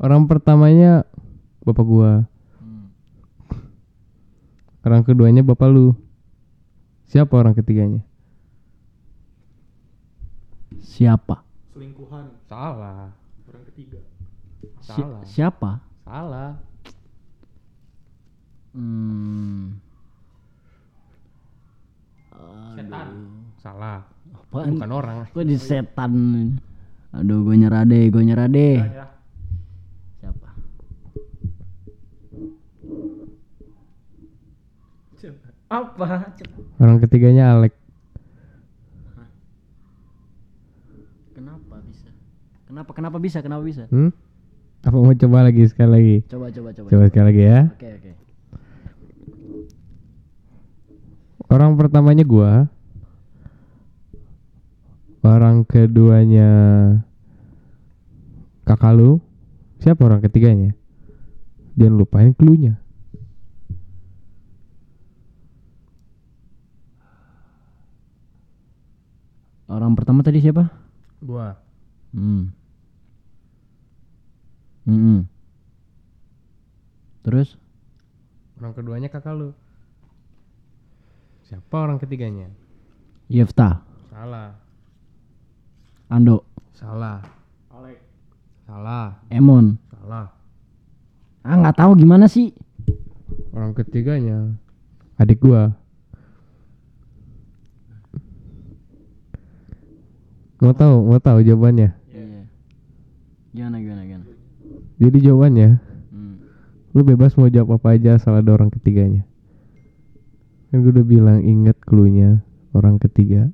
Orang 0.00 0.24
pertamanya 0.32 1.04
bapak 1.60 1.84
gua. 1.84 2.24
Hmm. 2.56 2.88
Orang 4.80 5.04
keduanya 5.04 5.44
bapak 5.44 5.68
lu. 5.68 5.92
Siapa 7.04 7.36
orang 7.36 7.52
ketiganya? 7.52 8.00
Siapa? 10.80 11.44
Selingkuhan. 11.76 12.32
Salah. 12.48 13.12
Orang 13.44 13.64
ketiga. 13.68 14.00
Si- 14.80 14.96
Salah. 14.96 15.20
siapa? 15.28 15.70
Salah. 16.08 16.71
Hmm. 18.72 19.76
Setan. 22.72 23.08
Salah. 23.60 24.00
Apaan? 24.32 24.80
Bukan 24.80 24.90
orang. 24.90 25.16
Gua 25.30 25.44
di 25.44 25.56
setan. 25.60 26.12
Aduh, 27.12 27.44
gue 27.44 27.56
nyerah 27.60 27.84
deh, 27.84 28.08
gue 28.08 28.22
nyerah 28.24 28.48
deh. 28.48 28.80
Nyerah. 28.80 29.10
Siapa? 30.16 30.48
Apa? 35.68 36.32
Orang 36.80 36.96
ketiganya 37.04 37.52
Alek. 37.52 37.76
Kenapa 41.36 41.76
bisa? 41.84 42.08
Kenapa 42.64 42.90
kenapa 42.96 43.16
bisa? 43.20 43.38
Kenapa 43.44 43.62
bisa? 43.64 43.84
Hmm? 43.92 44.08
Apa 44.82 44.96
mau 44.98 45.14
coba 45.14 45.46
lagi 45.46 45.62
sekali 45.68 45.90
lagi? 45.92 46.16
Coba 46.26 46.48
coba 46.48 46.68
coba. 46.72 46.88
Coba 46.88 47.04
sekali 47.12 47.26
lagi 47.28 47.42
ya. 47.44 47.60
Oke 47.76 47.88
oke. 48.00 48.21
Orang 51.52 51.76
pertamanya 51.76 52.24
gua. 52.24 52.64
Orang 55.20 55.68
keduanya 55.68 56.48
kakak 58.64 58.96
lu. 58.96 59.20
Siapa 59.84 60.00
orang 60.00 60.24
ketiganya? 60.24 60.72
Jangan 61.76 62.00
lupain 62.00 62.32
cluenya. 62.32 62.80
Orang 69.68 69.92
pertama 69.92 70.24
tadi 70.24 70.40
siapa? 70.40 70.72
Gua. 71.20 71.60
Hmm. 72.16 72.48
Hmm. 74.88 75.28
Terus? 77.28 77.60
Orang 78.56 78.72
keduanya 78.72 79.12
kakak 79.12 79.36
lu. 79.36 79.52
Siapa 81.52 81.84
orang 81.84 82.00
ketiganya? 82.00 82.48
Yefta, 83.28 83.84
Salah. 84.08 84.56
Ando, 86.08 86.48
Salah. 86.72 87.20
Alek. 87.68 88.00
Salah. 88.64 89.20
Emon. 89.28 89.76
Salah. 89.92 90.32
Ah 91.44 91.60
nggak 91.60 91.76
tahu 91.76 91.92
gimana 92.00 92.24
sih? 92.24 92.56
Orang 93.52 93.76
ketiganya 93.76 94.56
adik 95.20 95.44
gua. 95.44 95.76
Mau 100.56 100.72
tahu, 100.72 100.96
mau 101.04 101.20
tahu 101.20 101.44
jawabannya. 101.44 101.92
Iya. 102.08 102.48
Gimana 103.52 103.76
gimana 103.76 104.02
gimana? 104.08 104.24
Jadi 104.96 105.18
jawabannya, 105.20 105.68
Hmm. 106.08 106.34
lu 106.94 107.04
bebas 107.04 107.36
mau 107.36 107.52
jawab 107.52 107.76
apa 107.76 108.00
aja 108.00 108.16
asal 108.16 108.40
ada 108.40 108.56
orang 108.56 108.72
ketiganya. 108.72 109.28
Kan 110.72 110.80
gue 110.80 110.92
udah 110.96 111.04
bilang 111.04 111.44
inget 111.44 111.76
cluenya 111.84 112.40
orang 112.72 112.96
ketiga. 112.96 113.52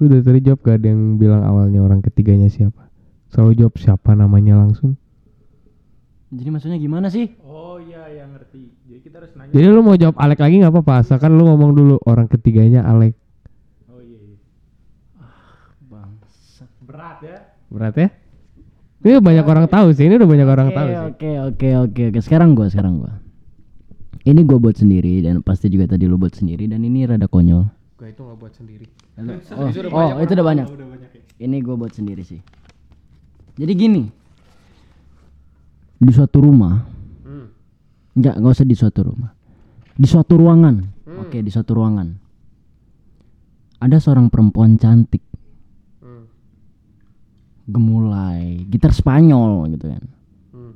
Lu 0.00 0.08
dari 0.08 0.24
tadi 0.24 0.40
jawab 0.40 0.64
gak 0.64 0.80
ada 0.80 0.88
yang 0.88 1.20
bilang 1.20 1.44
awalnya 1.44 1.84
orang 1.84 2.00
ketiganya 2.00 2.48
siapa. 2.48 2.88
Selalu 3.28 3.60
jawab 3.60 3.76
siapa 3.76 4.16
namanya 4.16 4.56
langsung. 4.56 4.96
Jadi 6.32 6.48
maksudnya 6.48 6.80
gimana 6.80 7.12
sih? 7.12 7.36
Oh 7.44 7.76
iya 7.76 8.08
ya 8.08 8.24
ngerti. 8.24 8.72
Jadi 8.88 9.00
kita 9.04 9.20
harus 9.20 9.32
nanya. 9.36 9.52
Jadi 9.52 9.66
lu 9.68 9.80
mau 9.84 9.96
jawab 9.96 10.16
Alek 10.16 10.40
lagi 10.40 10.56
nggak 10.60 10.72
apa-apa, 10.72 10.94
asalkan 11.04 11.36
lu 11.36 11.44
ngomong 11.44 11.76
dulu 11.76 11.96
orang 12.08 12.28
ketiganya 12.28 12.84
Alek. 12.84 13.12
Oh 13.92 14.00
iya 14.00 14.16
iya. 14.16 14.36
Bangsat. 15.84 16.68
Berat 16.84 17.18
ya. 17.20 17.38
Berat 17.68 17.94
ya? 17.96 18.08
Ini 19.04 19.20
banyak 19.20 19.46
orang 19.46 19.66
tahu 19.68 19.92
sih, 19.92 20.04
ini 20.08 20.16
udah 20.16 20.28
banyak 20.28 20.48
orang 20.48 20.68
Oke 20.68 20.76
tahu 20.76 20.88
sih. 20.88 20.96
oke 20.96 21.30
oke 21.52 21.68
oke 21.84 22.02
oke. 22.12 22.20
Sekarang 22.24 22.56
gua 22.56 22.68
sekarang 22.72 23.04
gua. 23.04 23.12
Ini 24.26 24.40
gua 24.42 24.58
buat 24.58 24.76
sendiri 24.76 25.22
dan 25.22 25.40
pasti 25.42 25.70
juga 25.70 25.94
tadi 25.94 26.08
lu 26.08 26.18
buat 26.18 26.34
sendiri 26.34 26.66
dan 26.66 26.82
ini 26.82 27.06
rada 27.06 27.30
konyol. 27.30 27.68
Gue 27.98 28.14
itu 28.14 28.22
nggak 28.22 28.38
buat 28.38 28.54
sendiri. 28.54 28.86
Oh, 29.18 29.66
oh 30.14 30.22
itu 30.22 30.32
udah 30.38 30.46
banyak. 30.46 30.66
Udah 30.70 30.86
banyak 30.86 31.10
ya. 31.10 31.22
Ini 31.42 31.56
gue 31.58 31.74
buat 31.74 31.90
sendiri 31.90 32.22
sih. 32.22 32.38
Jadi 33.58 33.72
gini, 33.74 34.02
di 35.98 36.12
suatu 36.14 36.38
rumah, 36.38 36.78
Hmm. 37.26 37.50
nggak 38.14 38.38
nggak 38.38 38.54
usah 38.54 38.62
di 38.62 38.78
suatu 38.78 39.02
rumah, 39.02 39.34
di 39.98 40.06
suatu 40.06 40.38
ruangan. 40.38 40.78
Oke, 41.26 41.42
di 41.42 41.50
suatu 41.50 41.74
ruangan. 41.74 42.14
Ada 43.82 43.98
seorang 43.98 44.30
perempuan 44.30 44.78
cantik, 44.78 45.26
Hmm. 45.98 46.30
gemulai, 47.66 48.62
gitar 48.70 48.94
Spanyol 48.94 49.74
gitu 49.74 49.90
kan, 49.90 50.04
Hmm. 50.54 50.74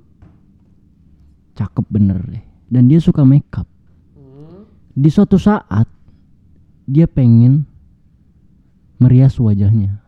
cakep 1.55 1.87
bener 1.87 2.19
deh. 2.27 2.45
Dan 2.73 2.89
dia 2.89 2.97
suka 3.05 3.21
makeup. 3.21 3.69
Hmm. 4.17 4.65
Di 4.97 5.13
suatu 5.13 5.37
saat 5.37 5.85
dia 6.89 7.05
pengen 7.05 7.69
merias 8.97 9.37
wajahnya, 9.37 10.01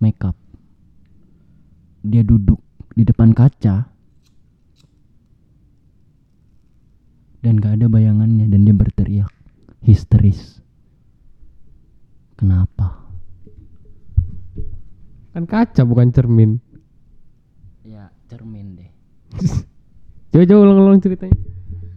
makeup. 0.00 0.32
Dia 2.00 2.24
duduk 2.24 2.58
di 2.96 3.04
depan 3.04 3.36
kaca 3.36 3.92
dan 7.42 7.58
gak 7.58 7.76
ada 7.76 7.86
bayangannya 7.90 8.46
dan 8.48 8.64
dia 8.64 8.72
berteriak 8.72 9.32
histeris. 9.82 10.62
Kenapa? 12.38 13.02
Kan 15.34 15.44
kaca 15.46 15.82
bukan 15.82 16.14
cermin. 16.14 16.58
Ya 17.82 18.10
cermin 18.30 18.78
deh. 18.78 18.90
Coba 20.32 20.48
coba 20.48 20.60
ulang-ulang 20.64 21.00
ceritanya. 21.04 21.36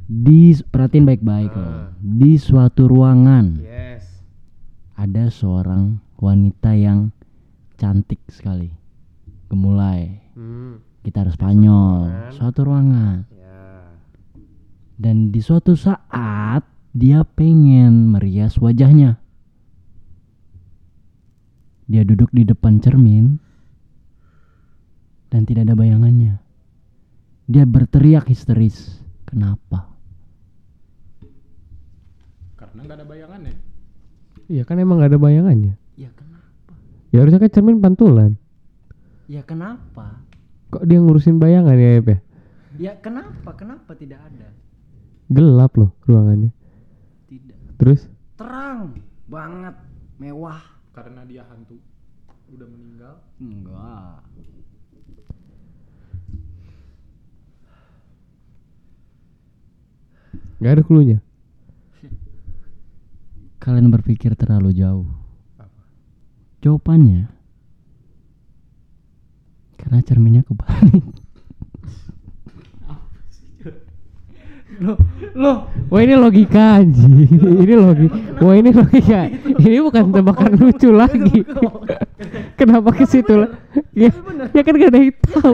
Di 0.06 0.54
perhatiin 0.60 1.08
baik-baik 1.08 1.56
loh. 1.56 1.96
Di 1.98 2.36
suatu 2.36 2.86
ruangan 2.86 3.64
Yes. 3.64 4.22
ada 4.94 5.32
seorang 5.32 5.98
wanita 6.20 6.76
yang 6.76 7.16
cantik 7.80 8.20
sekali, 8.28 8.70
gemulai, 9.48 10.20
Hmm. 10.36 10.84
gitar 11.02 11.32
Spanyol, 11.32 12.12
ruangan. 12.12 12.32
suatu 12.36 12.60
ruangan. 12.62 13.18
Ya. 13.32 13.64
Dan 15.00 15.32
di 15.32 15.40
suatu 15.40 15.74
saat 15.74 16.68
dia 16.92 17.24
pengen 17.24 18.12
merias 18.12 18.60
wajahnya. 18.60 19.16
Dia 21.88 22.04
duduk 22.04 22.30
di 22.36 22.44
depan 22.44 22.84
cermin 22.84 23.40
dan 25.30 25.48
tidak 25.48 25.72
ada 25.72 25.76
bayangannya. 25.78 26.45
Dia 27.46 27.64
berteriak 27.66 28.26
histeris. 28.30 29.02
Kenapa? 29.26 29.90
Karena 32.58 32.80
nggak 32.86 32.98
ada 32.98 33.08
bayangannya. 33.08 33.56
Iya 34.46 34.62
kan 34.62 34.78
emang 34.78 35.02
gak 35.02 35.16
ada 35.16 35.22
bayangannya. 35.22 35.74
Ya 35.98 36.10
kenapa? 36.14 36.74
Ya 37.10 37.18
harusnya 37.26 37.42
kan 37.42 37.50
cermin 37.50 37.82
pantulan. 37.82 38.38
Ya 39.26 39.42
kenapa? 39.42 40.22
Kok 40.70 40.86
dia 40.86 41.02
ngurusin 41.02 41.42
bayangan 41.42 41.74
ya 41.78 41.90
Ep 41.98 42.08
ya? 42.10 42.18
Ya 42.76 42.94
kenapa? 43.00 43.58
Kenapa 43.58 43.98
tidak 43.98 44.22
ada? 44.22 44.54
Gelap 45.34 45.74
loh 45.80 45.98
ruangannya. 46.06 46.54
Tidak. 47.26 47.58
Terus? 47.82 48.06
Terang 48.38 49.02
banget, 49.26 49.74
mewah. 50.22 50.62
Karena 50.94 51.26
dia 51.26 51.42
hantu. 51.50 51.82
Udah 52.54 52.68
meninggal. 52.70 53.16
Enggak. 53.42 54.25
Gak 60.62 60.74
ada 60.80 60.84
cluenya. 60.84 61.20
Kalian 63.60 63.90
berpikir 63.90 64.38
terlalu 64.38 64.72
jauh. 64.78 65.10
Jawabannya 66.62 67.30
karena 69.86 70.02
cerminnya 70.02 70.42
kebalik. 70.42 71.06
Loh, 74.76 75.00
loh, 75.32 75.58
Wah 75.88 76.04
ini 76.04 76.20
logika 76.20 76.84
anjing. 76.84 77.32
ini 77.64 77.76
logika. 77.80 78.18
Wah 78.44 78.60
ini 78.60 78.76
logika. 78.76 79.32
Ini 79.56 79.78
bukan 79.80 80.12
tebakan 80.12 80.52
lucu 80.60 80.92
lagi. 80.92 81.48
Kenapa 82.60 82.92
ke 82.92 83.08
situ 83.08 83.46
lah? 83.46 83.56
Ya, 83.96 84.12
ya 84.52 84.62
kan 84.68 84.74
gak 84.76 84.92
ada 84.92 85.00
yang 85.00 85.16
tahu. 85.32 85.54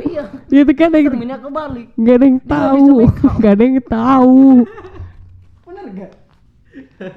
Ya 0.50 0.60
itu 0.66 0.74
kan 0.74 0.90
ada 0.90 0.98
yang 0.98 1.08
cerminnya 1.14 1.38
kebalik. 1.38 1.88
gak 2.02 2.16
ada 2.18 2.26
yang 2.26 2.40
tahu. 2.42 2.90
Gak 3.38 3.52
ada 3.54 3.64
yang 3.68 3.78
tahu. 3.86 4.42
Bener 5.92 6.08
gak? 6.08 6.14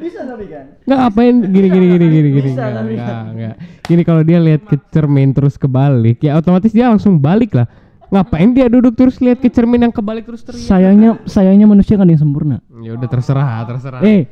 Bisa 0.02 0.26
tapi 0.26 0.50
kan? 0.50 0.66
Nggak 0.82 0.98
ngapain 0.98 1.34
gini 1.46 1.68
gini 1.70 1.87
gini 1.94 2.06
gini 2.10 2.28
gini. 2.34 2.50
Bisa, 2.50 2.58
Nggak, 2.58 2.74
tapi 2.74 2.92
nggak, 2.98 3.54
kan. 3.54 3.54
Gini 3.87 4.02
kalau 4.02 4.22
dia 4.26 4.38
lihat 4.42 4.62
ke 4.66 4.76
cermin 4.90 5.30
terus 5.30 5.54
kebalik, 5.54 6.18
ya 6.26 6.34
otomatis 6.34 6.74
dia 6.74 6.90
langsung 6.90 7.22
balik 7.22 7.54
lah. 7.54 7.70
Ngapain 8.10 8.50
dia 8.50 8.66
duduk 8.66 8.98
terus 8.98 9.22
lihat 9.22 9.38
ke 9.38 9.46
cermin 9.46 9.87
yang 9.87 9.94
kebalik 9.94 10.26
terus 10.26 10.42
teriak? 10.42 10.66
Sayangnya, 10.66 11.22
sayangnya 11.30 11.70
manusia 11.70 11.94
kan 11.94 12.10
yang 12.10 12.18
sempurna. 12.18 12.58
Ya 12.82 12.98
udah 12.98 13.06
terserah, 13.06 13.62
terserah. 13.62 14.02
Eh, 14.02 14.26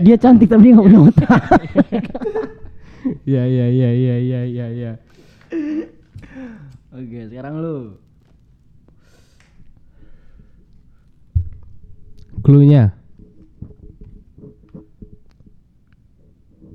dia 0.00 0.16
cantik 0.16 0.48
tapi 0.48 0.68
dia 0.68 0.72
nggak 0.72 0.86
punya 0.88 1.00
otak. 1.04 1.40
Ya 3.22 3.46
ya 3.46 3.70
ya 3.70 3.90
ya 3.94 4.16
ya 4.18 4.40
ya 4.50 4.66
ya. 4.66 4.92
Oke, 6.90 7.30
sekarang 7.30 7.62
lu. 7.62 7.94
Cluenya. 12.42 13.05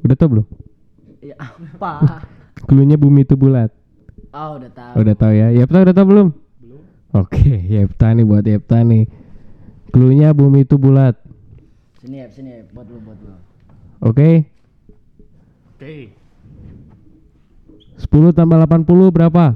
Udah 0.01 0.15
tau 0.17 0.29
belum? 0.29 0.45
Ya 1.21 1.35
apa? 1.37 2.21
Cluenya 2.67 2.97
bumi 2.97 3.25
itu 3.25 3.37
bulat. 3.37 3.69
Oh, 4.31 4.57
udah 4.57 4.71
tahu. 4.71 4.93
Udah 5.01 5.15
tahu 5.17 5.33
ya? 5.35 5.47
Yepta 5.53 5.83
udah 5.83 5.95
tahu 5.95 6.07
belum? 6.07 6.27
Belum. 6.61 6.81
Oke, 7.13 7.51
Yepta 7.67 8.15
nih 8.15 8.25
buat 8.25 8.45
Yepta 8.45 8.81
nih. 8.81 9.05
Cluenya 9.91 10.31
bumi 10.31 10.63
itu 10.63 10.79
bulat. 10.79 11.19
Sini 11.99 12.23
ya, 12.23 12.27
sini 12.31 12.49
ya, 12.49 12.61
buat 12.71 12.87
lu, 12.87 12.97
buat 13.03 13.19
lu. 13.21 13.35
Oke. 14.01 14.49
Oke. 15.75 16.15
10 18.01 18.33
tambah 18.33 18.57
80 18.57 19.13
berapa? 19.13 19.53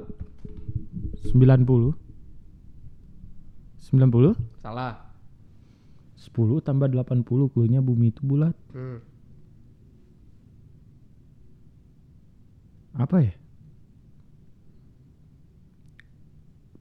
90. 1.33 1.97
90? 3.81 4.37
Salah. 4.61 5.09
10 6.19 6.61
tambah 6.61 6.87
80 6.91 7.25
kulinya 7.49 7.81
bumi 7.81 8.13
itu 8.13 8.21
bulat. 8.21 8.53
Apa 12.95 13.19
ya? 13.19 13.33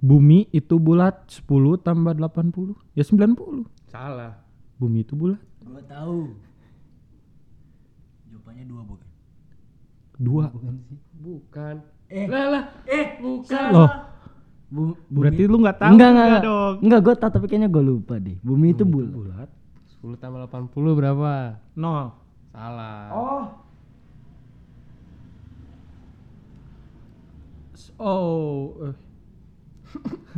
Bumi 0.05 0.53
itu 0.53 0.77
bulat 0.77 1.27
10 1.33 1.81
tambah 1.81 2.13
80 2.13 2.77
ya 2.93 3.03
90. 3.03 3.65
Salah. 3.89 4.37
Bumi 4.77 5.01
itu 5.01 5.17
bulat. 5.17 5.41
Gua 5.65 5.81
tahu. 5.89 6.37
Jawabannya 8.29 8.65
dua, 8.69 8.83
bukan? 8.85 9.09
Dua. 10.21 10.45
Bukan. 11.19 11.75
Eh. 12.13 12.29
Lah 12.29 12.47
lah. 12.53 12.65
Eh, 12.85 13.17
bukan. 13.17 13.71
Loh, 13.73 13.91
Bu, 14.75 14.99
berarti 15.07 15.47
lu 15.47 15.63
nggak 15.63 15.79
tahu 15.79 15.91
enggak, 15.95 16.11
enggak, 16.11 16.27
enggak. 16.27 16.43
dong. 16.43 16.75
Enggak, 16.83 17.01
gue 17.01 17.15
tahu 17.15 17.31
tapi 17.31 17.47
kayaknya 17.47 17.69
gue 17.71 17.85
lupa 17.87 18.15
deh. 18.19 18.37
Bumi 18.43 18.75
itu 18.75 18.85
bulat. 18.85 19.13
Bulat. 19.15 19.49
10 20.03 20.21
tambah 20.21 20.41
80 20.51 20.99
berapa? 20.99 21.33
Nol. 21.79 22.13
Salah. 22.53 23.09
Oh. 23.15 23.45
Oh. 27.99 28.91
eh. 28.91 28.95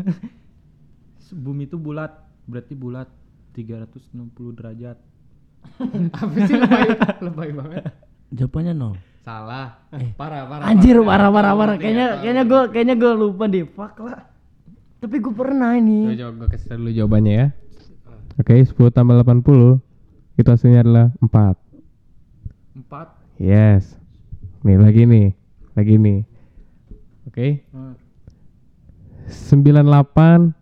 Bumi 1.37 1.67
itu 1.67 1.77
bulat, 1.77 2.13
berarti 2.47 2.73
bulat 2.79 3.11
360 3.57 4.31
derajat. 4.57 4.97
Apa 6.23 6.37
sih 6.47 6.57
lebay, 6.57 6.89
lebay 7.21 7.51
banget. 7.51 7.85
Jawabannya 8.31 8.73
nol. 8.77 8.95
Salah. 9.27 9.83
Parah, 10.21 10.47
parah. 10.47 10.65
Anjir, 10.71 11.03
parah. 11.03 11.35
parah, 11.35 11.53
parah, 11.59 11.77
Kayaknya, 11.83 12.23
kayaknya 12.23 12.45
gue, 12.47 12.63
kayaknya 12.71 12.95
gue 12.95 13.13
lupa 13.19 13.45
deh. 13.51 13.67
Fuck 13.67 13.99
lah. 14.07 14.23
Tapi 15.03 15.17
gue 15.19 15.35
pernah 15.35 15.75
ini. 15.75 16.15
coba 16.15 16.47
gue 16.47 16.49
kasih 16.55 16.79
dulu 16.79 16.91
jawabannya 16.95 17.33
ya. 17.35 17.47
Oke, 18.39 18.53
10 18.61 18.77
tambah 18.95 19.17
80 19.25 19.83
itu 20.37 20.49
hasilnya 20.49 20.81
adalah 20.85 21.07
4. 21.19 21.57
Empat. 22.77 23.09
Yes. 23.41 23.97
Nih 24.63 24.77
lagi 24.79 25.09
nih. 25.09 25.33
Lagi 25.75 25.95
nih. 25.97 26.19
Oke. 27.37 27.61
98 29.29 30.57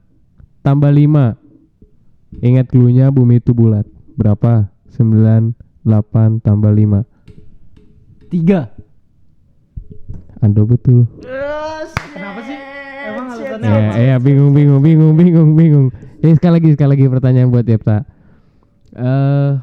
tambah 0.66 0.90
5. 0.90 1.38
Ingat 2.42 2.66
dulunya 2.74 3.14
bumi 3.14 3.38
itu 3.38 3.54
bulat. 3.54 3.86
Berapa? 4.18 4.74
98 4.90 5.54
tambah 6.42 6.74
5. 6.74 7.06
Tiga. 8.26 8.74
Ando 10.42 10.66
betul. 10.66 11.06
Kenapa 12.10 12.42
sih? 12.42 12.58
Emang 13.06 13.30
Ya, 13.62 13.94
ya 13.94 14.16
bingung 14.18 14.50
bingung 14.50 14.82
bingung 14.82 15.14
bingung 15.14 15.54
bingung. 15.54 15.86
Ini 16.26 16.34
sekali 16.34 16.58
lagi 16.58 16.74
sekali 16.74 16.98
lagi 16.98 17.06
pertanyaan 17.06 17.54
buat 17.54 17.62
Yepta. 17.62 18.02
Eh 18.98 19.62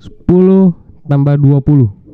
10 0.00 0.72
tambah 1.04 1.36
20. 1.36 2.05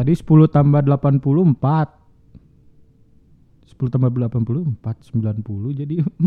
Tadi 0.00 0.16
10 0.16 0.48
tambah 0.48 0.80
80 0.80 1.60
4. 1.60 1.60
10 1.60 1.92
tambah 3.92 4.08
80 4.08 4.80
4 4.80 5.12
90 5.12 5.76
jadi 5.76 6.00
4. 6.00 6.24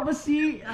Apa 0.00 0.12
sih? 0.16 0.64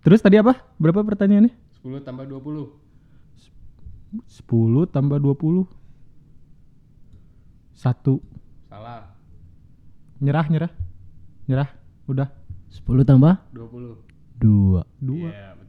Terus 0.00 0.24
tadi 0.24 0.40
apa? 0.40 0.56
Berapa 0.80 1.04
pertanyaannya? 1.04 1.52
10 1.84 2.00
tambah 2.00 2.24
20. 2.24 4.24
10 4.24 4.88
tambah 4.88 5.20
20. 5.20 5.68
1. 7.76 8.24
Salah. 8.72 9.12
Nyerah, 10.16 10.48
nyerah. 10.48 10.72
Nyerah. 11.44 11.68
Udah. 12.08 12.32
10 12.72 13.04
tambah 13.04 13.36
20. 13.52 14.00
dua. 14.40 14.88
2. 15.04 15.28
Iya, 15.28 15.60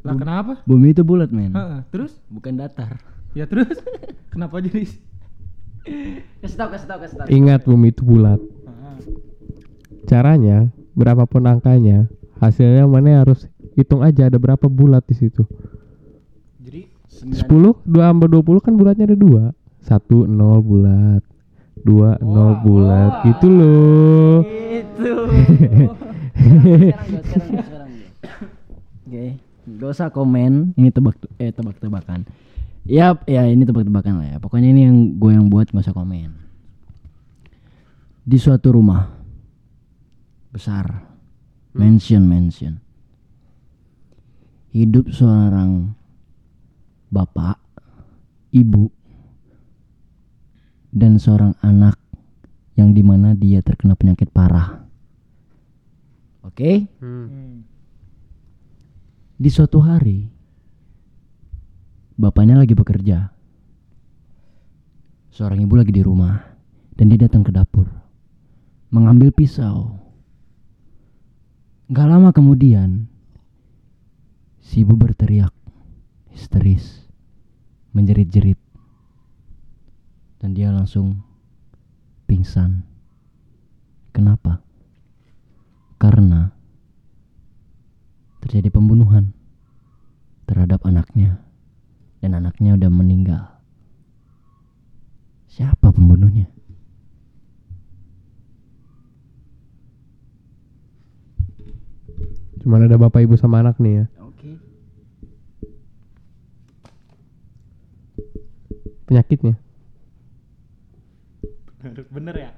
Lah 0.00 0.14
kenapa? 0.16 0.52
Bumi 0.64 0.96
itu 0.96 1.04
bulat, 1.04 1.28
men. 1.28 1.52
Heeh, 1.52 1.80
terus? 1.92 2.16
Bukan 2.32 2.56
datar. 2.56 2.96
Ya 3.36 3.44
terus? 3.44 3.76
kenapa 4.32 4.58
jadi? 4.64 4.88
Kasih 6.40 6.56
tahu, 6.56 6.68
kasih 6.72 6.86
tahu, 6.88 6.98
kasih 7.04 7.16
tahu. 7.20 7.26
Ingat 7.28 7.60
bumi 7.68 7.92
itu 7.92 8.02
bulat. 8.04 8.40
Heeh. 8.40 8.96
Caranya 10.08 10.72
berapapun 10.96 11.44
angkanya, 11.44 12.08
hasilnya 12.40 12.88
mana 12.88 13.22
harus 13.22 13.44
hitung 13.76 14.00
aja 14.00 14.28
ada 14.28 14.40
berapa 14.40 14.66
bulat 14.66 15.04
di 15.04 15.14
situ. 15.16 15.44
Jadi 16.64 16.88
10 17.08 17.84
2 17.84 17.84
tambah 17.84 18.28
20 18.28 18.64
kan 18.64 18.72
bulatnya 18.76 19.04
ada 19.12 19.16
2. 19.16 19.52
1 19.84 20.28
0 20.28 20.60
bulat. 20.64 21.22
2 21.84 22.20
0 22.24 22.64
bulat. 22.64 23.12
Gitu 23.28 23.46
loh. 23.48 24.40
Itu. 24.80 25.12
sekarang 26.40 27.20
sekarang 27.20 27.64
sekarang. 27.68 27.90
Oke, 29.04 29.26
gak 29.78 29.90
usah 29.94 30.08
komen. 30.10 30.74
Ini 30.74 30.90
tebak 30.90 31.20
eh 31.38 31.52
tebak-tebakan. 31.54 32.26
Yap, 32.88 33.28
ya 33.28 33.44
ini 33.44 33.62
tebak-tebakan 33.68 34.24
lah 34.24 34.28
ya. 34.34 34.36
Pokoknya 34.40 34.72
ini 34.72 34.88
yang 34.88 34.96
gue 35.20 35.30
yang 35.30 35.46
buat 35.52 35.70
gak 35.70 35.84
usah 35.84 35.94
komen. 35.94 36.32
Di 38.24 38.38
suatu 38.40 38.74
rumah 38.74 39.06
besar, 40.50 41.06
mansion 41.76 42.26
mansion, 42.26 42.82
hidup 44.74 45.06
seorang 45.14 45.94
bapak, 47.10 47.58
ibu, 48.50 48.90
dan 50.90 51.18
seorang 51.22 51.54
anak 51.62 51.98
yang 52.74 52.90
di 52.94 53.02
mana 53.02 53.34
dia 53.34 53.62
terkena 53.62 53.94
penyakit 53.94 54.30
parah. 54.30 54.82
Oke, 56.42 56.90
Hmm. 56.98 57.69
Di 59.40 59.48
suatu 59.48 59.80
hari 59.80 60.28
bapaknya 62.20 62.60
lagi 62.60 62.76
bekerja. 62.76 63.32
Seorang 65.32 65.64
ibu 65.64 65.80
lagi 65.80 65.96
di 65.96 66.04
rumah 66.04 66.36
dan 66.92 67.08
dia 67.08 67.24
datang 67.24 67.40
ke 67.40 67.48
dapur 67.48 67.88
mengambil 68.92 69.32
pisau. 69.32 69.96
Gak 71.88 72.04
lama 72.04 72.36
kemudian 72.36 73.08
si 74.60 74.84
ibu 74.84 74.92
berteriak 74.92 75.56
histeris, 76.28 77.08
menjerit-jerit 77.96 78.60
dan 80.44 80.52
dia 80.52 80.68
langsung 80.68 81.24
pingsan. 82.28 82.84
Kenapa? 84.12 84.60
Karena 85.96 86.59
terjadi 88.50 88.74
pembunuhan 88.74 89.30
terhadap 90.50 90.82
anaknya 90.82 91.38
dan 92.18 92.34
anaknya 92.34 92.74
udah 92.74 92.90
meninggal. 92.90 93.46
Siapa 95.46 95.94
pembunuhnya? 95.94 96.50
Cuman 102.58 102.90
ada 102.90 102.98
bapak 102.98 103.22
ibu 103.22 103.38
sama 103.38 103.62
anak 103.62 103.78
nih 103.78 104.02
ya. 104.02 104.06
Oke. 104.18 104.58
Penyakitnya. 109.06 109.54
bener 112.18 112.34
ya? 112.34 112.50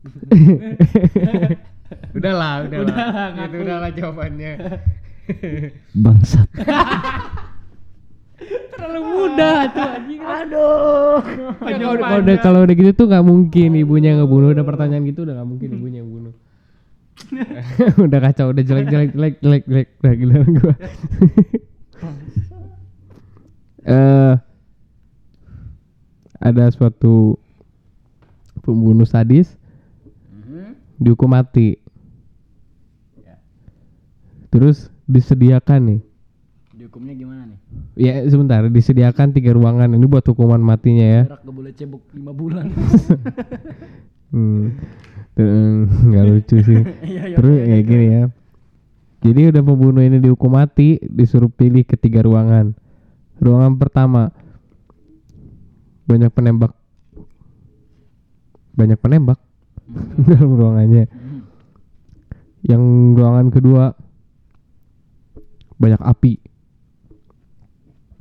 udahlah, 2.16 2.64
udahlah. 2.64 2.96
Itu 3.36 3.56
udahlah 3.68 3.90
jawabannya. 3.92 4.52
Bangsat. 6.04 6.48
Terlalu 8.70 9.00
mudah 9.04 9.58
tuh 9.70 9.84
anjing. 9.84 10.20
Aduh. 10.24 11.20
Kalau 11.60 11.90
udah, 11.92 12.00
kalau 12.00 12.18
udah 12.24 12.36
kalau 12.40 12.58
udah 12.64 12.74
gitu 12.74 12.90
tuh 12.96 13.06
nggak 13.10 13.24
mungkin 13.26 13.70
ibunya 13.76 14.16
ngebunuh. 14.16 14.56
Udah 14.56 14.64
pertanyaan 14.64 15.04
gitu 15.04 15.28
udah 15.28 15.34
nggak 15.36 15.48
mungkin 15.48 15.68
ibunya 15.76 16.00
yang 16.00 16.10
bunuh. 16.10 16.34
udah 18.08 18.18
kacau, 18.24 18.50
udah 18.50 18.64
jelek 18.64 18.86
jelek 18.88 19.10
jelek 19.12 19.34
jelek 19.44 19.64
jelek 19.68 19.88
udah 20.00 20.14
gila 20.16 20.36
gua. 20.48 20.74
Eh 23.80 24.34
ada 26.40 26.64
suatu 26.72 27.36
pembunuh 28.64 29.04
sadis 29.04 29.52
dihukum 30.96 31.32
mati. 31.32 31.76
Terus 34.50 34.90
disediakan 35.06 35.80
nih 35.86 36.00
Dihukumnya 36.80 37.12
gimana 37.12 37.42
nih? 37.44 37.58
Ya 38.00 38.24
sebentar, 38.24 38.64
disediakan 38.64 39.36
tiga 39.36 39.52
ruangan 39.52 39.92
ini 39.92 40.08
buat 40.08 40.24
hukuman 40.24 40.56
matinya 40.64 41.04
ya. 41.04 41.22
Berak 41.28 41.44
gak 41.44 41.54
boleh 41.60 41.72
cebok 41.76 42.02
5 42.16 42.32
bulan. 42.32 42.66
Hmm. 44.30 44.78
Tuh, 45.34 45.90
nggak 45.90 46.24
lucu 46.30 46.62
sih. 46.62 46.86
Iya, 47.02 47.34
iya, 47.34 47.36
Terus 47.36 47.50
oke, 47.58 47.66
kayak 47.66 47.84
gini 47.90 48.06
ya. 48.06 48.24
Jadi 49.26 49.40
udah 49.50 49.62
pembunuh 49.66 50.02
ini 50.06 50.22
dihukum 50.22 50.54
mati, 50.54 51.02
disuruh 51.02 51.50
pilih 51.50 51.82
ketiga 51.82 52.22
ruangan. 52.22 52.78
Ruangan 53.42 53.74
pertama 53.74 54.30
banyak 56.06 56.30
penembak, 56.30 56.78
banyak 58.78 59.02
penembak 59.02 59.42
dalam 60.30 60.50
ruangannya. 60.54 61.10
Yang 62.62 62.82
ruangan 63.18 63.46
kedua 63.50 63.98
banyak 65.80 66.00
api. 66.04 66.36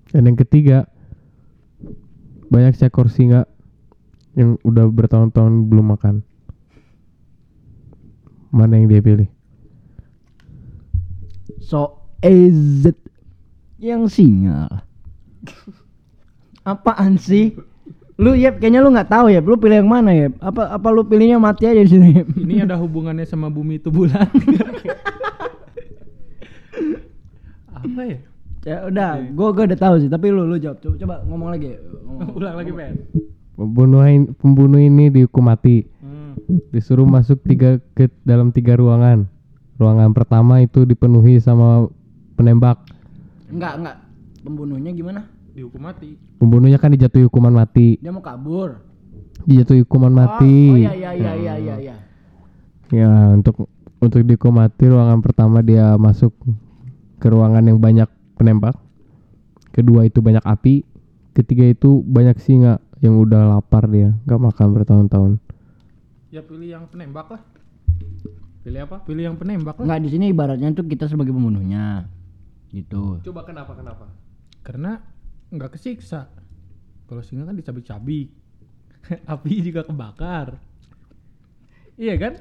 Dan 0.09 0.25
yang 0.31 0.39
ketiga 0.39 0.87
banyak 2.49 2.73
seekor 2.73 3.11
singa 3.11 3.45
yang 4.33 4.57
udah 4.65 4.87
bertahun-tahun 4.89 5.69
belum 5.69 5.93
makan. 5.93 6.15
Mana 8.49 8.81
yang 8.81 8.89
dia 8.89 9.03
pilih? 9.03 9.29
So 11.61 12.01
EZ 12.25 12.89
Yang 13.77 14.17
singa. 14.17 14.81
Apaan 16.71 17.21
sih? 17.21 17.53
Lu 18.19 18.35
Yep, 18.35 18.59
kayaknya 18.59 18.83
lu 18.83 18.91
nggak 18.91 19.07
tahu 19.07 19.31
ya. 19.31 19.39
Lu 19.39 19.55
pilih 19.55 19.79
yang 19.79 19.87
mana 19.87 20.11
ya? 20.11 20.27
Apa 20.43 20.75
apa 20.75 20.87
lu 20.91 21.07
pilihnya 21.07 21.39
mati 21.39 21.63
aja 21.69 21.79
di 21.79 21.87
sini? 21.87 22.19
Yep? 22.19 22.27
Ini 22.35 22.55
ada 22.67 22.75
hubungannya 22.75 23.23
sama 23.23 23.47
bumi 23.47 23.79
itu 23.79 23.87
bulan. 23.93 24.27
Apa 27.85 28.01
ya? 28.05 28.17
Ya 28.67 28.77
udah, 28.91 29.09
gua 29.31 29.55
gua 29.55 29.63
udah 29.71 29.79
tahu 29.79 29.95
sih, 30.03 30.09
tapi 30.11 30.27
lu 30.35 30.43
lu 30.43 30.59
jawab. 30.59 30.83
Coba 30.83 30.95
coba 30.99 31.15
ngomong 31.23 31.49
lagi. 31.55 31.79
Ngomong. 31.79 32.29
Ulang 32.39 32.55
lagi, 32.59 32.71
Ben. 32.75 32.93
Pembunuh 33.55 34.03
in- 34.07 34.31
pembunuh 34.35 34.79
ini 34.79 35.07
dihukum 35.07 35.47
mati. 35.47 35.87
Hmm. 36.03 36.35
Disuruh 36.71 37.07
masuk 37.07 37.39
tiga 37.47 37.79
ke 37.95 38.11
dalam 38.27 38.51
tiga 38.51 38.75
ruangan. 38.75 39.27
Ruangan 39.79 40.11
pertama 40.11 40.59
itu 40.59 40.83
dipenuhi 40.83 41.39
sama 41.39 41.87
penembak. 42.35 42.83
Enggak, 43.47 43.79
enggak. 43.79 43.97
Pembunuhnya 44.43 44.91
gimana? 44.91 45.21
Dihukum 45.55 45.79
mati. 45.83 46.19
Pembunuhnya 46.39 46.79
kan 46.79 46.91
dijatuhi 46.91 47.27
hukuman 47.27 47.51
mati. 47.51 47.95
Dia 47.99 48.11
mau 48.11 48.23
kabur. 48.23 48.79
Dijatuhi 49.47 49.87
hukuman 49.87 50.11
mati. 50.11 50.55
Oh, 50.67 50.75
oh 50.75 50.83
iya 50.83 50.93
iya 50.95 51.11
iya 51.15 51.31
iya 51.35 51.53
iya 51.55 51.75
iya. 51.79 51.95
Ya, 52.91 53.11
untuk 53.35 53.71
untuk 53.99 54.19
dihukum 54.23 54.55
mati 54.55 54.87
ruangan 54.87 55.19
pertama 55.23 55.59
dia 55.63 55.95
masuk 55.99 56.31
ke 57.19 57.27
ruangan 57.27 57.63
yang 57.67 57.77
banyak 57.77 58.09
penembak. 58.39 58.79
Kedua 59.75 60.07
itu 60.07 60.23
banyak 60.23 60.41
api. 60.41 60.87
Ketiga 61.35 61.67
itu 61.67 62.01
banyak 62.03 62.39
singa 62.41 62.81
yang 62.99 63.19
udah 63.19 63.55
lapar 63.55 63.87
dia, 63.87 64.11
nggak 64.27 64.41
makan 64.41 64.67
bertahun-tahun. 64.75 65.31
Ya 66.33 66.43
pilih 66.43 66.67
yang 66.67 66.83
penembak 66.91 67.31
lah. 67.31 67.41
Pilih 68.59 68.81
apa? 68.85 68.97
Pilih 69.07 69.23
yang 69.31 69.37
penembak 69.39 69.79
lah. 69.79 69.85
Enggak 69.87 70.01
di 70.03 70.09
sini 70.11 70.25
ibaratnya 70.35 70.75
tuh 70.75 70.83
kita 70.83 71.07
sebagai 71.07 71.31
pembunuhnya. 71.31 72.11
Gitu. 72.69 73.23
Coba 73.23 73.47
kenapa 73.47 73.71
kenapa? 73.73 74.11
Karena 74.61 74.99
nggak 75.49 75.79
kesiksa. 75.79 76.27
Kalau 77.07 77.23
singa 77.23 77.47
kan 77.47 77.55
dicabik-cabik. 77.55 78.29
Api 79.33 79.53
juga 79.63 79.87
kebakar. 79.87 80.59
Iya 81.95 82.15
kan? 82.19 82.33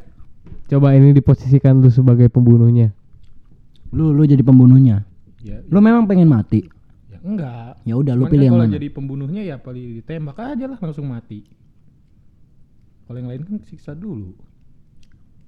Coba 0.68 0.92
ini 0.98 1.14
diposisikan 1.14 1.78
lu 1.78 1.88
sebagai 1.88 2.26
pembunuhnya. 2.28 2.97
Lu 3.92 4.12
lu 4.12 4.22
jadi 4.24 4.40
pembunuhnya. 4.42 5.05
Ya, 5.40 5.62
Lu 5.70 5.79
memang 5.79 6.05
pengen 6.05 6.29
mati. 6.29 6.66
ya 7.09 7.18
enggak. 7.22 7.79
Ya 7.87 7.94
udah 7.96 8.12
lu 8.12 8.27
Cuman 8.27 8.33
pilih 8.33 8.42
kan 8.42 8.48
yang 8.51 8.55
kalau 8.59 8.66
mana? 8.68 8.77
jadi 8.77 8.88
pembunuhnya 8.90 9.42
ya 9.46 9.57
paling 9.57 9.87
ditembak 10.03 10.37
aja 10.37 10.64
lah 10.68 10.79
langsung 10.79 11.07
mati. 11.09 11.46
Kalau 13.07 13.16
yang 13.16 13.29
lain 13.33 13.42
kan 13.46 13.57
siksa 13.64 13.96
dulu. 13.96 14.37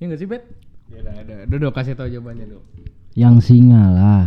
Ya 0.01 0.09
enggak 0.09 0.21
sih, 0.21 0.29
Bet? 0.29 0.45
Ya 0.89 1.05
udah, 1.05 1.15
udah, 1.23 1.37
udah, 1.45 1.57
udah, 1.61 1.71
kasih 1.77 1.93
tau 1.93 2.09
jawabannya 2.09 2.47
dulu. 2.49 2.63
Yang 3.13 3.37
singa 3.45 3.83
lah. 3.93 4.25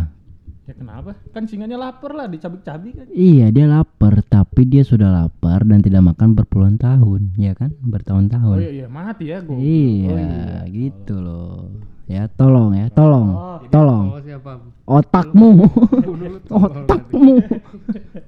Ya 0.64 0.72
kenapa? 0.72 1.12
Kan 1.34 1.44
singanya 1.44 1.76
lapar 1.76 2.14
lah, 2.14 2.24
dicabik-cabik 2.24 2.92
kan. 2.94 3.06
Iya 3.10 3.50
dia 3.50 3.66
lapar 3.68 4.22
tapi 4.54 4.70
dia 4.70 4.86
sudah 4.86 5.10
lapar 5.10 5.66
dan 5.66 5.82
tidak 5.82 6.14
makan 6.14 6.38
berpuluhan 6.38 6.78
tahun, 6.78 7.34
ya 7.34 7.58
kan? 7.58 7.74
Bertahun-tahun. 7.74 8.54
Oh 8.54 8.62
iya, 8.62 8.70
iya 8.70 8.86
mati 8.86 9.34
ya 9.34 9.42
gua. 9.42 9.58
Iya, 9.58 10.62
gitu 10.70 11.18
loh. 11.18 11.74
Ya 12.06 12.30
tolong 12.30 12.70
ya, 12.78 12.86
tolong, 12.94 13.34
tolong. 13.66 14.14
siapa? 14.22 14.62
Otakmu, 14.86 15.66
otakmu, 16.54 17.34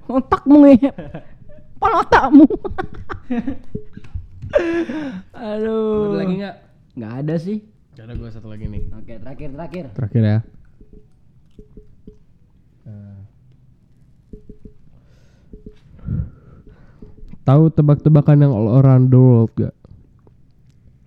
otakmu 0.03 0.59
ya. 0.75 0.91
Pal 1.79 1.93
otakmu. 1.95 2.43
Aduh. 5.47 6.11
Ada 6.11 6.17
lagi 6.27 6.33
nggak? 6.43 6.55
Nggak 6.99 7.13
ada 7.23 7.35
sih. 7.39 7.57
Ada 7.95 8.13
gue 8.19 8.29
satu 8.35 8.51
lagi 8.51 8.67
nih. 8.67 8.83
Oke, 8.99 9.15
terakhir, 9.15 9.55
terakhir. 9.55 9.85
Terakhir 9.95 10.23
ya. 10.27 10.39
Tahu 17.47 17.71
tebak-tebakan 17.71 18.43
yang 18.43 18.51
all 18.51 18.83
around 18.83 19.07
the 19.07 19.15
world 19.15 19.47
gak? 19.55 19.71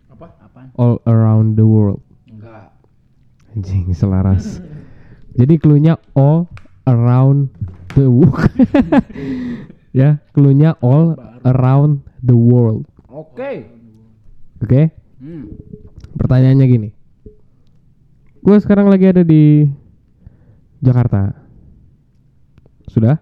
Apa? 0.08 0.32
Apaan? 0.40 0.72
All 0.80 0.96
around 1.04 1.60
the 1.60 1.68
world. 1.68 2.00
Enggak. 2.24 2.72
Anjing 3.52 3.92
selaras. 3.92 4.64
Jadi 5.36 5.60
cluenya 5.60 6.00
all 6.16 6.48
around 6.88 7.52
the 7.92 8.08
world. 8.08 8.48
ya, 10.00 10.16
cluenya 10.32 10.80
all 10.80 11.12
around 11.44 12.08
the 12.24 12.32
world. 12.32 12.88
Oke. 13.12 13.68
Oke? 14.64 14.96
Hmm. 15.20 15.44
Pertanyaannya 16.16 16.66
gini. 16.72 16.88
Gue 18.40 18.56
sekarang 18.64 18.88
lagi 18.88 19.12
ada 19.12 19.20
di 19.20 19.68
Jakarta. 20.80 21.36
Sudah? 22.88 23.20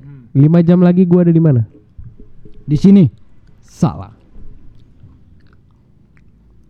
Hmm. 0.00 0.32
5 0.32 0.64
jam 0.64 0.80
lagi 0.80 1.04
gue 1.04 1.20
ada 1.20 1.28
di 1.28 1.44
mana? 1.44 1.75
Di 2.66 2.74
sini. 2.74 3.06
Salah. 3.62 4.10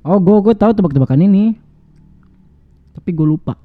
Oh, 0.05 0.21
gue 0.21 0.37
gue 0.45 0.55
tahu 0.55 0.77
tebak-tebakan 0.77 1.25
ini. 1.25 1.57
Tapi 2.93 3.11
gue 3.17 3.27
lupa. 3.27 3.57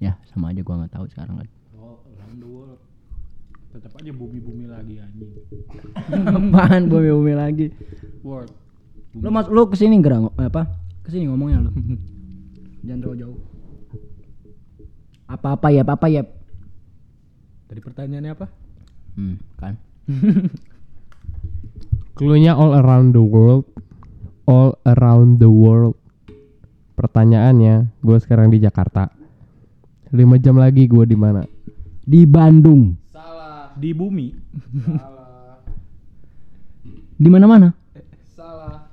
Ya, 0.00 0.16
sama 0.32 0.50
aja 0.50 0.64
gue 0.64 0.74
nggak 0.74 0.90
tahu 0.96 1.04
sekarang 1.12 1.44
kan. 1.44 1.48
Oh, 1.76 2.00
around 2.16 2.40
the 2.40 2.48
world. 2.48 2.80
Tetap 3.70 3.92
aja 4.00 4.10
bumi-bumi 4.10 4.64
lagi 4.66 4.98
anjing. 4.98 5.30
Apaan 6.40 6.88
bumi-bumi 6.88 7.32
lagi? 7.36 7.66
World. 8.24 8.50
Lu 9.14 9.28
mas 9.28 9.46
lu 9.52 9.68
ke 9.68 9.76
sini 9.76 10.00
gerang 10.00 10.32
apa? 10.34 10.72
Ke 11.04 11.12
sini 11.12 11.28
ngomongnya 11.28 11.68
lu. 11.68 11.70
Jangan 12.86 13.00
terlalu 13.04 13.18
jauh. 13.20 13.38
Apa-apa 15.30 15.68
ya, 15.70 15.86
apa 15.86 16.06
ya? 16.10 16.26
Tadi 17.70 17.78
pertanyaannya 17.78 18.32
apa? 18.34 18.46
Hmm, 19.14 19.36
kan. 19.60 19.78
Cluenya 22.20 22.52
all 22.52 22.76
around 22.76 23.16
the 23.16 23.24
world. 23.24 23.64
All 24.44 24.76
around 24.84 25.40
the 25.40 25.48
world. 25.48 25.96
Pertanyaannya, 26.92 27.96
gue 28.04 28.16
sekarang 28.20 28.52
di 28.52 28.60
Jakarta. 28.60 29.08
5 30.12 30.20
jam 30.36 30.60
lagi 30.60 30.84
gue 30.84 31.08
di 31.08 31.16
mana? 31.16 31.48
Di 32.04 32.28
Bandung. 32.28 32.92
Di 33.80 33.96
bumi. 33.96 34.36
Di 37.16 37.28
mana-mana? 37.32 37.72
Salah. 38.36 38.84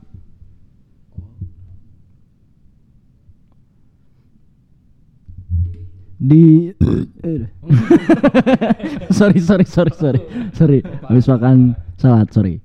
Di 6.16 6.72
sorry, 9.20 9.44
sorry, 9.44 9.68
sorry, 9.68 9.92
sorry. 9.92 10.22
Sorry. 10.56 10.80
Habis 11.04 11.28
makan 11.28 11.76
salad, 12.00 12.32
sorry. 12.32 12.64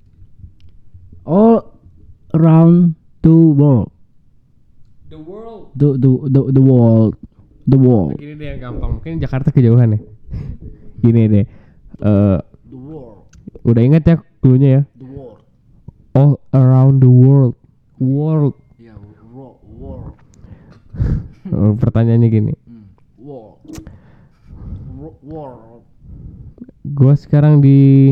All 1.22 1.78
around 2.34 2.98
the 3.22 3.30
world. 3.30 3.90
The 5.06 5.18
world. 5.20 5.70
The 5.78 5.94
the 5.94 6.10
the, 6.30 6.40
the 6.58 6.62
world. 6.62 7.14
The 7.68 7.78
world. 7.78 8.18
Gini 8.18 8.34
deh 8.34 8.46
yang 8.56 8.60
gampang. 8.74 8.98
Mungkin 8.98 9.22
Jakarta 9.22 9.54
kejauhan 9.54 9.94
ya. 9.94 10.00
Gini 11.02 11.22
deh. 11.30 11.44
Eh, 12.02 12.38
The 12.66 12.78
world. 12.78 13.30
udah 13.62 13.82
ingat 13.86 14.02
ya 14.02 14.16
cluenya 14.42 14.68
ya? 14.68 14.82
The 14.98 15.06
world. 15.06 15.40
All 16.18 16.42
around 16.50 17.06
the 17.06 17.12
world. 17.12 17.54
World. 18.02 18.58
Ya, 18.82 18.98
world. 19.30 19.62
World. 19.78 20.18
Oh, 21.54 21.72
pertanyaannya 21.78 22.28
gini. 22.28 22.52
World. 23.22 23.62
World. 25.22 25.86
Gue 26.82 27.14
sekarang 27.14 27.62
di 27.62 28.10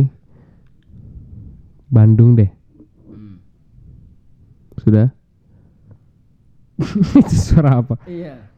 Bandung 1.90 2.38
deh. 2.38 2.59
Hmm. 4.80 4.84
Sudah? 4.88 5.06
Itu 7.20 7.34
suara 7.36 7.84
apa? 7.84 8.00
Iya. 8.08 8.48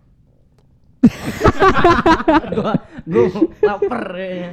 gua 2.55 2.79
gua 3.03 3.27
lapar 3.59 4.03
kayaknya. 4.15 4.51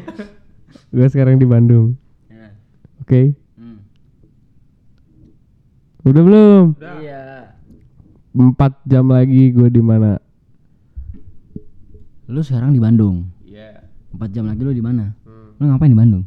Gue 0.90 1.08
sekarang 1.14 1.38
di 1.38 1.46
Bandung. 1.46 1.94
Ya. 2.26 2.58
Oke. 3.06 3.38
Hmm. 3.54 3.86
Udah 6.10 6.24
belum? 6.26 6.64
Iya. 6.82 7.54
Empat 8.34 8.82
jam 8.90 9.06
lagi 9.14 9.54
gue 9.54 9.70
di 9.70 9.82
mana? 9.86 10.18
Lu 12.26 12.42
sekarang 12.42 12.74
di 12.74 12.82
Bandung. 12.82 13.30
Iya. 13.46 13.86
Empat 14.10 14.34
jam 14.34 14.50
lagi 14.50 14.62
lu 14.66 14.74
di 14.74 14.82
mana? 14.82 15.14
Lu 15.62 15.70
ngapain 15.70 15.94
di 15.94 15.98
Bandung? 15.98 16.26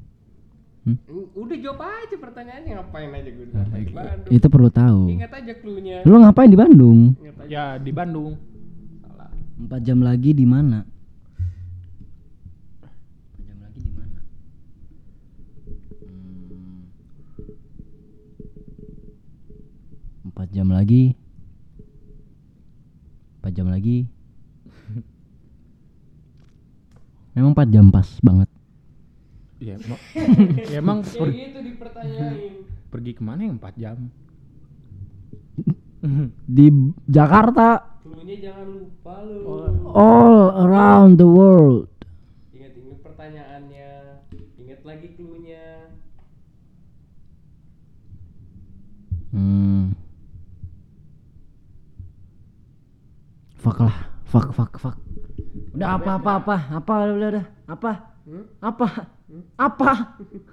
Udah 0.83 1.55
jawab 1.63 1.87
aja 1.87 2.19
pertanyaannya 2.19 2.75
ngapain 2.75 3.15
aja 3.15 3.31
gue 3.31 3.47
di 3.47 3.55
Bandung. 3.95 4.35
Itu 4.35 4.51
perlu 4.51 4.67
tahu. 4.67 5.15
Ingat 5.15 5.31
aja 5.31 5.55
cluenya. 5.63 6.03
Lu 6.03 6.19
ngapain 6.19 6.51
di 6.51 6.59
Bandung? 6.59 7.15
Ya 7.47 7.79
di 7.79 7.95
Bandung. 7.95 8.35
Salah. 9.07 9.31
Empat 9.63 9.79
jam 9.87 10.03
lagi 10.03 10.35
di 10.35 10.43
mana? 10.43 10.83
Empat 12.83 12.99
jam 13.47 13.63
lagi 13.63 13.79
di 13.79 13.95
mana? 13.95 14.19
Hmm. 16.03 16.91
Empat 20.27 20.51
jam 20.51 20.67
lagi. 20.67 21.15
Empat 23.39 23.55
jam 23.55 23.71
lagi. 23.71 24.11
Memang 27.39 27.55
4 27.55 27.71
jam 27.71 27.87
pas 27.95 28.11
banget. 28.19 28.51
Ya, 29.69 29.79
emang, 29.79 30.01
ya 30.67 30.77
emang 30.83 30.99
per- 31.07 31.31
gitu 31.31 31.61
dipertanyain. 31.63 32.67
pergi 32.91 33.13
ke 33.15 33.23
mana 33.23 33.47
yang 33.47 33.63
4 33.63 33.79
jam? 33.79 33.99
Di 36.51 36.67
Jakarta 37.07 37.95
Cluenya 38.03 38.37
jangan 38.43 38.67
lupa 38.67 39.15
lu. 39.23 39.39
all 39.95 40.51
around 40.67 41.23
the 41.23 41.29
world. 41.31 41.87
Ingat-ingat 42.51 42.99
pertanyaannya. 43.07 43.91
Ingat 44.59 44.81
lagi 44.83 45.09
cluenya. 45.15 45.95
Hmm. 49.31 49.95
Fuck 53.57 53.79
lah, 53.79 53.97
fuck 54.27 54.51
fuck 54.51 54.75
fuck. 54.77 54.99
Udah 55.73 55.97
apa 55.97 56.19
apa 56.19 56.31
apa 56.43 56.57
apa 56.75 56.93
udah 56.99 57.15
udah, 57.15 57.31
udah. 57.31 57.47
apa 57.71 58.12
Hmm? 58.23 58.47
apa 58.63 59.11
apa 59.59 59.91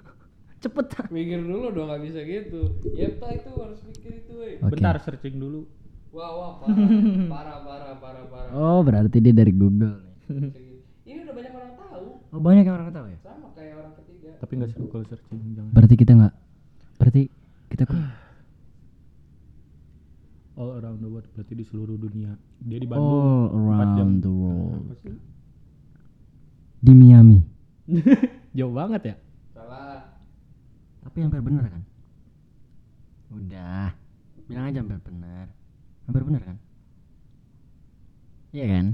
cepet 0.62 0.86
Mikir 1.08 1.40
dulu 1.40 1.72
dong 1.72 1.88
nggak 1.88 2.02
bisa 2.04 2.20
gitu. 2.20 2.76
Ya 2.92 3.08
itu 3.08 3.50
harus 3.56 3.80
mikir 3.80 4.12
itu, 4.20 4.32
weh. 4.36 4.60
Oke. 4.60 4.76
Bentar 4.76 5.00
searching 5.00 5.40
dulu. 5.40 5.64
Wah, 6.12 6.30
wah, 6.36 6.50
parah, 6.60 6.76
parah, 7.32 7.58
parah, 7.64 7.94
parah, 7.96 8.24
parah. 8.28 8.52
oh 8.52 8.84
berarti 8.84 9.22
dia 9.22 9.32
dari 9.32 9.54
Google 9.56 10.04
nih. 10.28 10.76
Ini 11.08 11.18
udah 11.24 11.34
banyak 11.34 11.52
orang 11.54 11.72
tahu. 11.78 12.06
oh 12.28 12.40
banyak 12.42 12.64
yang 12.66 12.76
orang 12.76 12.90
tahu 12.92 13.06
ya 13.08 13.18
Sama 13.24 13.48
kayak 13.56 13.74
orang 13.78 13.94
ketiga. 14.04 14.30
Tapi 14.36 14.52
nggak 14.58 14.70
seru 14.74 14.86
kalau 14.90 15.04
searching 15.08 15.38
jangan. 15.56 15.72
berarti 15.72 15.94
kita 15.96 16.12
nggak 16.18 16.34
berarti 17.00 17.22
kita 17.72 17.82
kok 17.88 17.96
All 20.60 20.76
around 20.76 21.00
the 21.00 21.08
world 21.08 21.24
berarti 21.32 21.56
di 21.56 21.64
seluruh 21.64 21.96
dunia. 21.96 22.36
Dia 22.60 22.78
di 22.82 22.84
Bandung. 22.84 23.48
all 23.48 23.64
empat 23.64 23.88
jam. 23.96 23.96
around 23.96 24.16
the 24.20 24.32
world 24.34 24.92
sih? 25.00 25.16
di 26.80 26.92
Miami 26.96 27.38
Jauh 28.56 28.74
banget 28.74 29.02
ya? 29.02 29.14
Salah. 29.54 30.14
tapi 31.00 31.16
hampir 31.24 31.40
bener 31.42 31.64
kan? 31.66 31.82
Udah. 33.34 33.94
Bilang 34.46 34.64
aja 34.70 34.78
hampir 34.82 34.98
bener. 35.02 35.46
Hampir 36.06 36.22
bener 36.26 36.42
kan? 36.42 36.56
Iya 38.50 38.66
kan? 38.66 38.86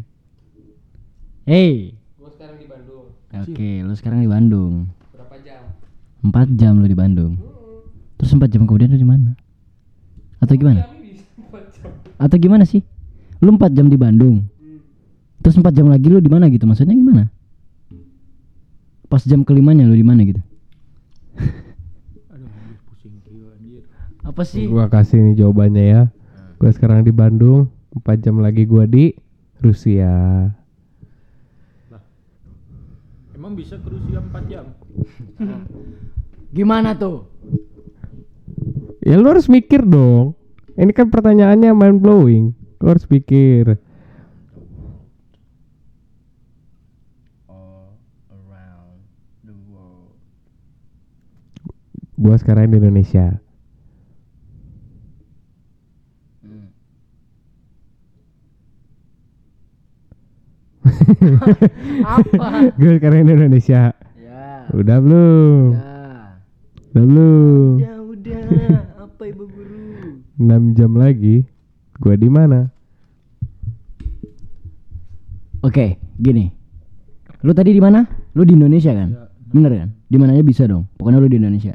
Hey. 1.49 1.97
Gua 2.21 2.31
sekarang 2.33 2.57
di 2.61 2.69
Bandung. 2.69 3.07
oke 3.37 3.71
lu 3.85 3.93
sekarang 3.97 4.21
di 4.25 4.31
Bandung. 4.31 4.75
Berapa 5.13 5.37
jam? 5.45 5.63
empat 6.25 6.49
jam 6.57 6.81
lu 6.81 6.87
di 6.89 6.97
Bandung. 6.97 7.33
Hmm. 7.37 7.85
terus 8.17 8.33
empat 8.33 8.49
jam 8.53 8.65
kemudian 8.65 8.93
lu 8.93 8.99
di 9.01 9.09
mana? 9.09 9.37
Atau 10.41 10.57
gimana? 10.57 10.89
atau 12.25 12.37
gimana 12.41 12.65
sih? 12.65 12.81
Lu 13.45 13.53
empat 13.53 13.73
jam 13.77 13.89
di 13.89 13.97
Bandung. 14.01 14.45
Hmm. 14.45 14.81
terus 15.45 15.57
empat 15.61 15.73
jam 15.77 15.89
lagi 15.89 16.09
lu 16.09 16.21
di 16.21 16.33
mana 16.33 16.49
gitu? 16.49 16.65
Maksudnya 16.65 16.97
gimana 16.97 17.36
pas 19.07 19.23
jam 19.23 19.43
kelimanya 19.43 19.85
lu 19.85 19.95
di 19.95 20.03
mana 20.03 20.23
gitu 20.23 20.43
Aduh, 22.29 22.49
anjir 22.49 22.79
pusing 22.85 23.15
gila 23.23 23.55
anjir. 23.55 23.83
apa 24.21 24.43
sih 24.43 24.65
Gua 24.67 24.87
kasih 24.87 25.21
nih 25.21 25.35
jawabannya 25.37 25.85
ya. 25.85 26.03
Gua 26.57 26.71
sekarang 26.71 27.05
di 27.05 27.13
Bandung, 27.13 27.69
4 27.93 28.17
jam 28.19 28.41
lagi 28.41 28.65
gua 28.65 28.85
di 28.85 29.13
Rusia. 29.59 30.09
Lah. 31.87 32.03
Emang 33.33 33.53
bisa 33.53 33.77
ke 33.77 33.87
Rusia 33.87 34.19
4 34.19 34.43
jam? 34.47 34.67
gimana 36.49 36.97
tuh 36.97 37.29
Ya 38.99 39.15
lu 39.15 39.29
harus 39.29 39.47
mikir 39.47 39.85
dong. 39.85 40.35
Ini 40.75 40.91
kan 40.91 41.07
pertanyaannya 41.07 41.71
mind 41.71 42.01
blowing. 42.01 42.45
Lu 42.77 42.87
harus 42.87 43.05
pikir. 43.05 43.79
all 47.47 47.95
around 48.35 48.99
the 49.45 49.55
world 49.71 50.11
Gua 52.17 52.37
sekarang 52.41 52.73
di 52.73 52.77
Indonesia. 52.81 53.27
Hmm. 56.43 56.67
apa 62.05 62.47
Gua 62.79 62.93
sekarang 62.97 63.27
di 63.27 63.33
Indonesia. 63.35 63.93
ya 64.17 64.71
Udah 64.73 64.99
belum? 65.01 65.67
udah 65.75 66.29
Udah 66.93 67.05
belum? 67.05 67.73
ya 67.77 67.95
udah 68.01 68.43
apa 69.05 69.23
ibu 69.29 69.45
guru 69.45 70.25
6 70.37 70.77
jam 70.77 70.93
lagi 70.97 71.45
gua 71.99 72.15
di 72.15 72.29
mana? 72.29 72.61
Oke, 75.65 75.99
gini. 76.17 76.53
Lu 77.43 77.51
tadi 77.51 77.75
di 77.75 77.83
mana? 77.83 78.07
Lu 78.33 78.47
di 78.47 78.55
Indonesia 78.55 78.95
kan? 78.95 79.09
Ya, 79.11 79.27
Bener 79.51 79.73
kan? 79.75 79.89
Di 80.07 80.17
mana 80.17 80.37
aja 80.37 80.45
bisa 80.47 80.63
dong. 80.65 80.87
Pokoknya 80.95 81.19
lu 81.19 81.27
di 81.27 81.41
Indonesia. 81.41 81.75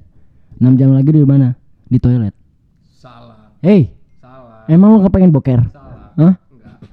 6 0.62 0.78
jam 0.78 0.94
lagi 0.94 1.10
di 1.10 1.26
mana? 1.26 1.58
Di 1.90 1.98
toilet. 1.98 2.34
Salah. 2.94 3.50
Hey, 3.60 3.90
Salah. 4.22 4.70
emang 4.70 4.94
lu 4.94 4.98
nggak 5.02 5.14
pengen 5.14 5.34
boker? 5.34 5.60
Salah. 5.68 6.14
Hah? 6.16 6.34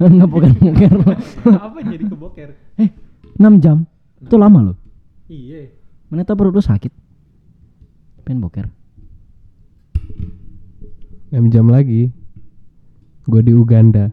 Nggak 0.01 0.29
pengen 0.33 0.55
boker. 0.57 0.93
Apa 1.69 1.79
jadi 1.85 2.05
keboker? 2.09 2.49
eh, 2.77 2.89
6 3.37 3.61
jam. 3.61 3.85
Itu 4.19 4.35
lama 4.35 4.73
loh. 4.73 4.77
Iya. 5.29 5.69
Mana 6.09 6.25
tau 6.25 6.35
perut 6.35 6.51
lu 6.51 6.65
sakit. 6.65 6.91
Pengen 8.25 8.41
boker. 8.41 8.67
6 11.29 11.53
jam 11.53 11.69
lagi 11.69 12.09
gua 13.29 13.45
di 13.45 13.53
Uganda. 13.53 14.09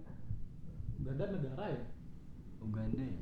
Uganda 1.00 1.26
negara 1.32 1.72
ya? 1.72 1.80
Uganda 2.60 3.00
ya? 3.00 3.16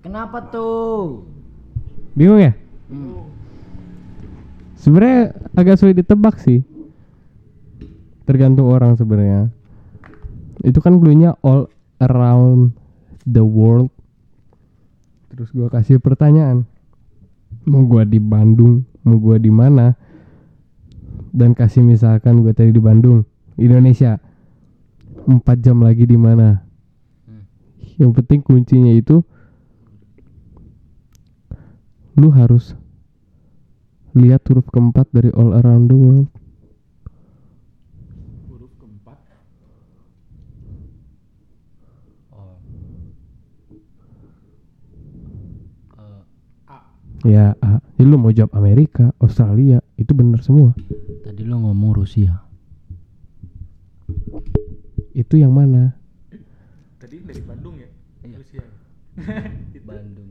Kenapa 0.00 0.40
tuh? 0.48 1.28
Bingung 2.16 2.40
ya? 2.40 2.56
Hmm. 2.88 3.28
Sebenarnya 4.80 5.36
agak 5.52 5.76
sulit 5.76 6.00
ditebak 6.00 6.40
sih. 6.40 6.64
Tergantung 8.24 8.72
orang 8.72 8.96
sebenarnya. 8.96 9.52
Itu 10.64 10.80
kan 10.80 10.96
cluenya 10.96 11.36
all 11.44 11.68
around 12.00 12.72
the 13.28 13.44
world. 13.44 13.92
Terus 15.28 15.52
gua 15.52 15.68
kasih 15.68 16.00
pertanyaan. 16.00 16.64
Mau 17.68 17.84
gua 17.84 18.08
di 18.08 18.16
Bandung, 18.16 18.88
mau 19.04 19.20
gua 19.20 19.36
di 19.36 19.52
mana? 19.52 19.92
Dan 21.28 21.52
kasih 21.52 21.84
misalkan 21.84 22.40
gua 22.40 22.56
tadi 22.56 22.72
di 22.72 22.80
Bandung, 22.80 23.28
Indonesia. 23.60 24.16
4 25.28 25.44
jam 25.60 25.84
lagi 25.84 26.08
di 26.08 26.16
mana? 26.16 26.64
Hmm. 27.28 27.44
Yang 28.00 28.24
penting 28.24 28.40
kuncinya 28.40 28.96
itu 28.96 29.20
lu 32.16 32.32
harus 32.32 32.79
lihat 34.14 34.42
huruf 34.50 34.66
keempat 34.74 35.06
dari 35.14 35.30
all 35.38 35.54
around 35.54 35.86
the 35.86 35.96
world. 35.98 36.26
Huruf 38.50 38.72
keempat. 38.82 39.18
Oh. 42.34 42.58
Eh, 45.98 46.22
A. 46.66 46.78
Ya, 47.22 47.54
A. 47.62 47.78
Jadi 48.00 48.08
lu 48.08 48.16
mau 48.18 48.32
jawab 48.34 48.56
Amerika, 48.56 49.12
Australia, 49.22 49.78
itu 50.00 50.10
bener 50.16 50.40
semua. 50.42 50.72
tadi 51.20 51.46
lu 51.46 51.62
ngomong 51.62 51.94
Rusia. 51.94 52.42
Itu 55.14 55.38
yang 55.38 55.54
mana? 55.54 55.94
Tadi 56.98 57.22
dari 57.22 57.42
Bandung 57.44 57.76
ya? 57.78 57.88
Iya. 58.26 58.36
Rusia. 58.40 58.64
Bandung 59.88 60.29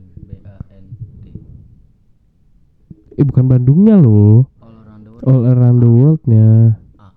Eh 3.20 3.24
bukan 3.28 3.52
Bandungnya 3.52 4.00
loh. 4.00 4.48
All 4.64 4.80
around 4.80 5.04
the 5.04 5.12
world. 5.12 5.28
All 5.28 5.44
around 5.44 5.76
the 5.84 5.90
worldnya. 5.92 6.80
A. 6.96 7.12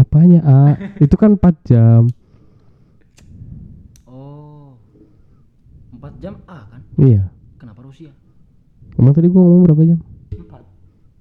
Apanya 0.00 0.40
A? 0.48 0.80
itu 1.04 1.12
kan 1.20 1.36
4 1.36 1.68
jam. 1.68 2.08
Oh. 4.08 4.80
4 6.00 6.24
jam 6.24 6.40
A 6.48 6.64
kan? 6.72 6.80
Iya. 6.96 7.28
Kenapa 7.60 7.84
Rusia? 7.84 8.16
Emang 8.96 9.12
tadi 9.12 9.28
gua 9.28 9.44
ngomong 9.44 9.68
berapa 9.68 9.84
jam? 9.84 10.00
Empat. 10.40 10.64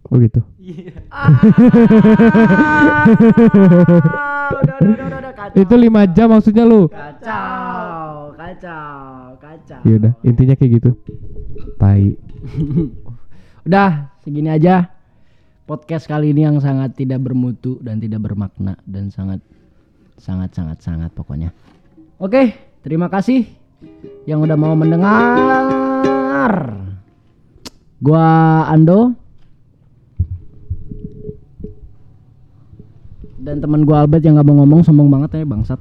Oh 0.08 0.16
gitu. 0.16 0.40
Iya. 0.56 0.96
udah, 4.64 4.76
udah, 4.80 4.96
udah, 4.96 5.20
udah, 5.28 5.34
kacau. 5.36 5.60
Itu 5.60 5.76
5 5.76 6.16
jam 6.16 6.32
maksudnya 6.32 6.64
lu. 6.64 6.88
Kacau, 6.88 8.32
kacau, 8.32 9.36
kacau. 9.44 9.80
Ya 9.84 9.94
udah, 10.00 10.16
intinya 10.24 10.56
kayak 10.56 10.72
gitu. 10.80 10.96
Tai. 11.76 12.16
Udah, 13.62 14.10
segini 14.26 14.50
aja. 14.50 14.90
Podcast 15.70 16.10
kali 16.10 16.34
ini 16.34 16.50
yang 16.50 16.58
sangat 16.58 16.98
tidak 16.98 17.22
bermutu 17.22 17.78
dan 17.80 18.02
tidak 18.02 18.26
bermakna 18.26 18.74
dan 18.90 19.14
sangat 19.14 19.38
sangat 20.18 20.50
sangat 20.58 20.82
sangat 20.82 21.14
pokoknya. 21.14 21.54
Oke, 22.18 22.58
terima 22.82 23.06
kasih 23.06 23.46
yang 24.26 24.42
udah 24.42 24.58
mau 24.58 24.74
mendengar. 24.74 26.54
Gua 28.02 28.28
Ando 28.66 29.14
dan 33.38 33.62
teman 33.62 33.86
gua 33.86 34.02
Albert 34.04 34.26
yang 34.26 34.42
gak 34.42 34.48
mau 34.50 34.58
ngomong 34.66 34.82
sombong 34.82 35.14
banget 35.14 35.38
ya 35.38 35.46
bangsat. 35.46 35.80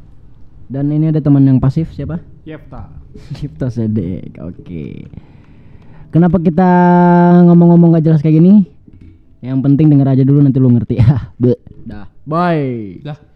Dan 0.69 0.93
ini 0.93 1.09
ada 1.09 1.25
teman 1.25 1.49
yang 1.49 1.57
pasif 1.57 1.97
siapa? 1.97 2.21
Yepta. 2.45 2.93
Cipta 3.35 3.67
Sedek. 3.75 4.37
Oke. 4.39 5.09
Kenapa 6.11 6.43
kita 6.43 6.67
ngomong-ngomong 7.47 7.95
gak 7.95 8.05
jelas 8.11 8.19
kayak 8.19 8.43
gini? 8.43 8.67
Yang 9.47 9.59
penting 9.63 9.87
denger 9.95 10.11
aja 10.11 10.23
dulu 10.27 10.43
nanti 10.43 10.59
lu 10.59 10.75
ngerti. 10.75 10.99
Be. 11.43 11.55
Dah. 11.87 12.11
Bye. 12.27 12.99
Dah. 13.07 13.30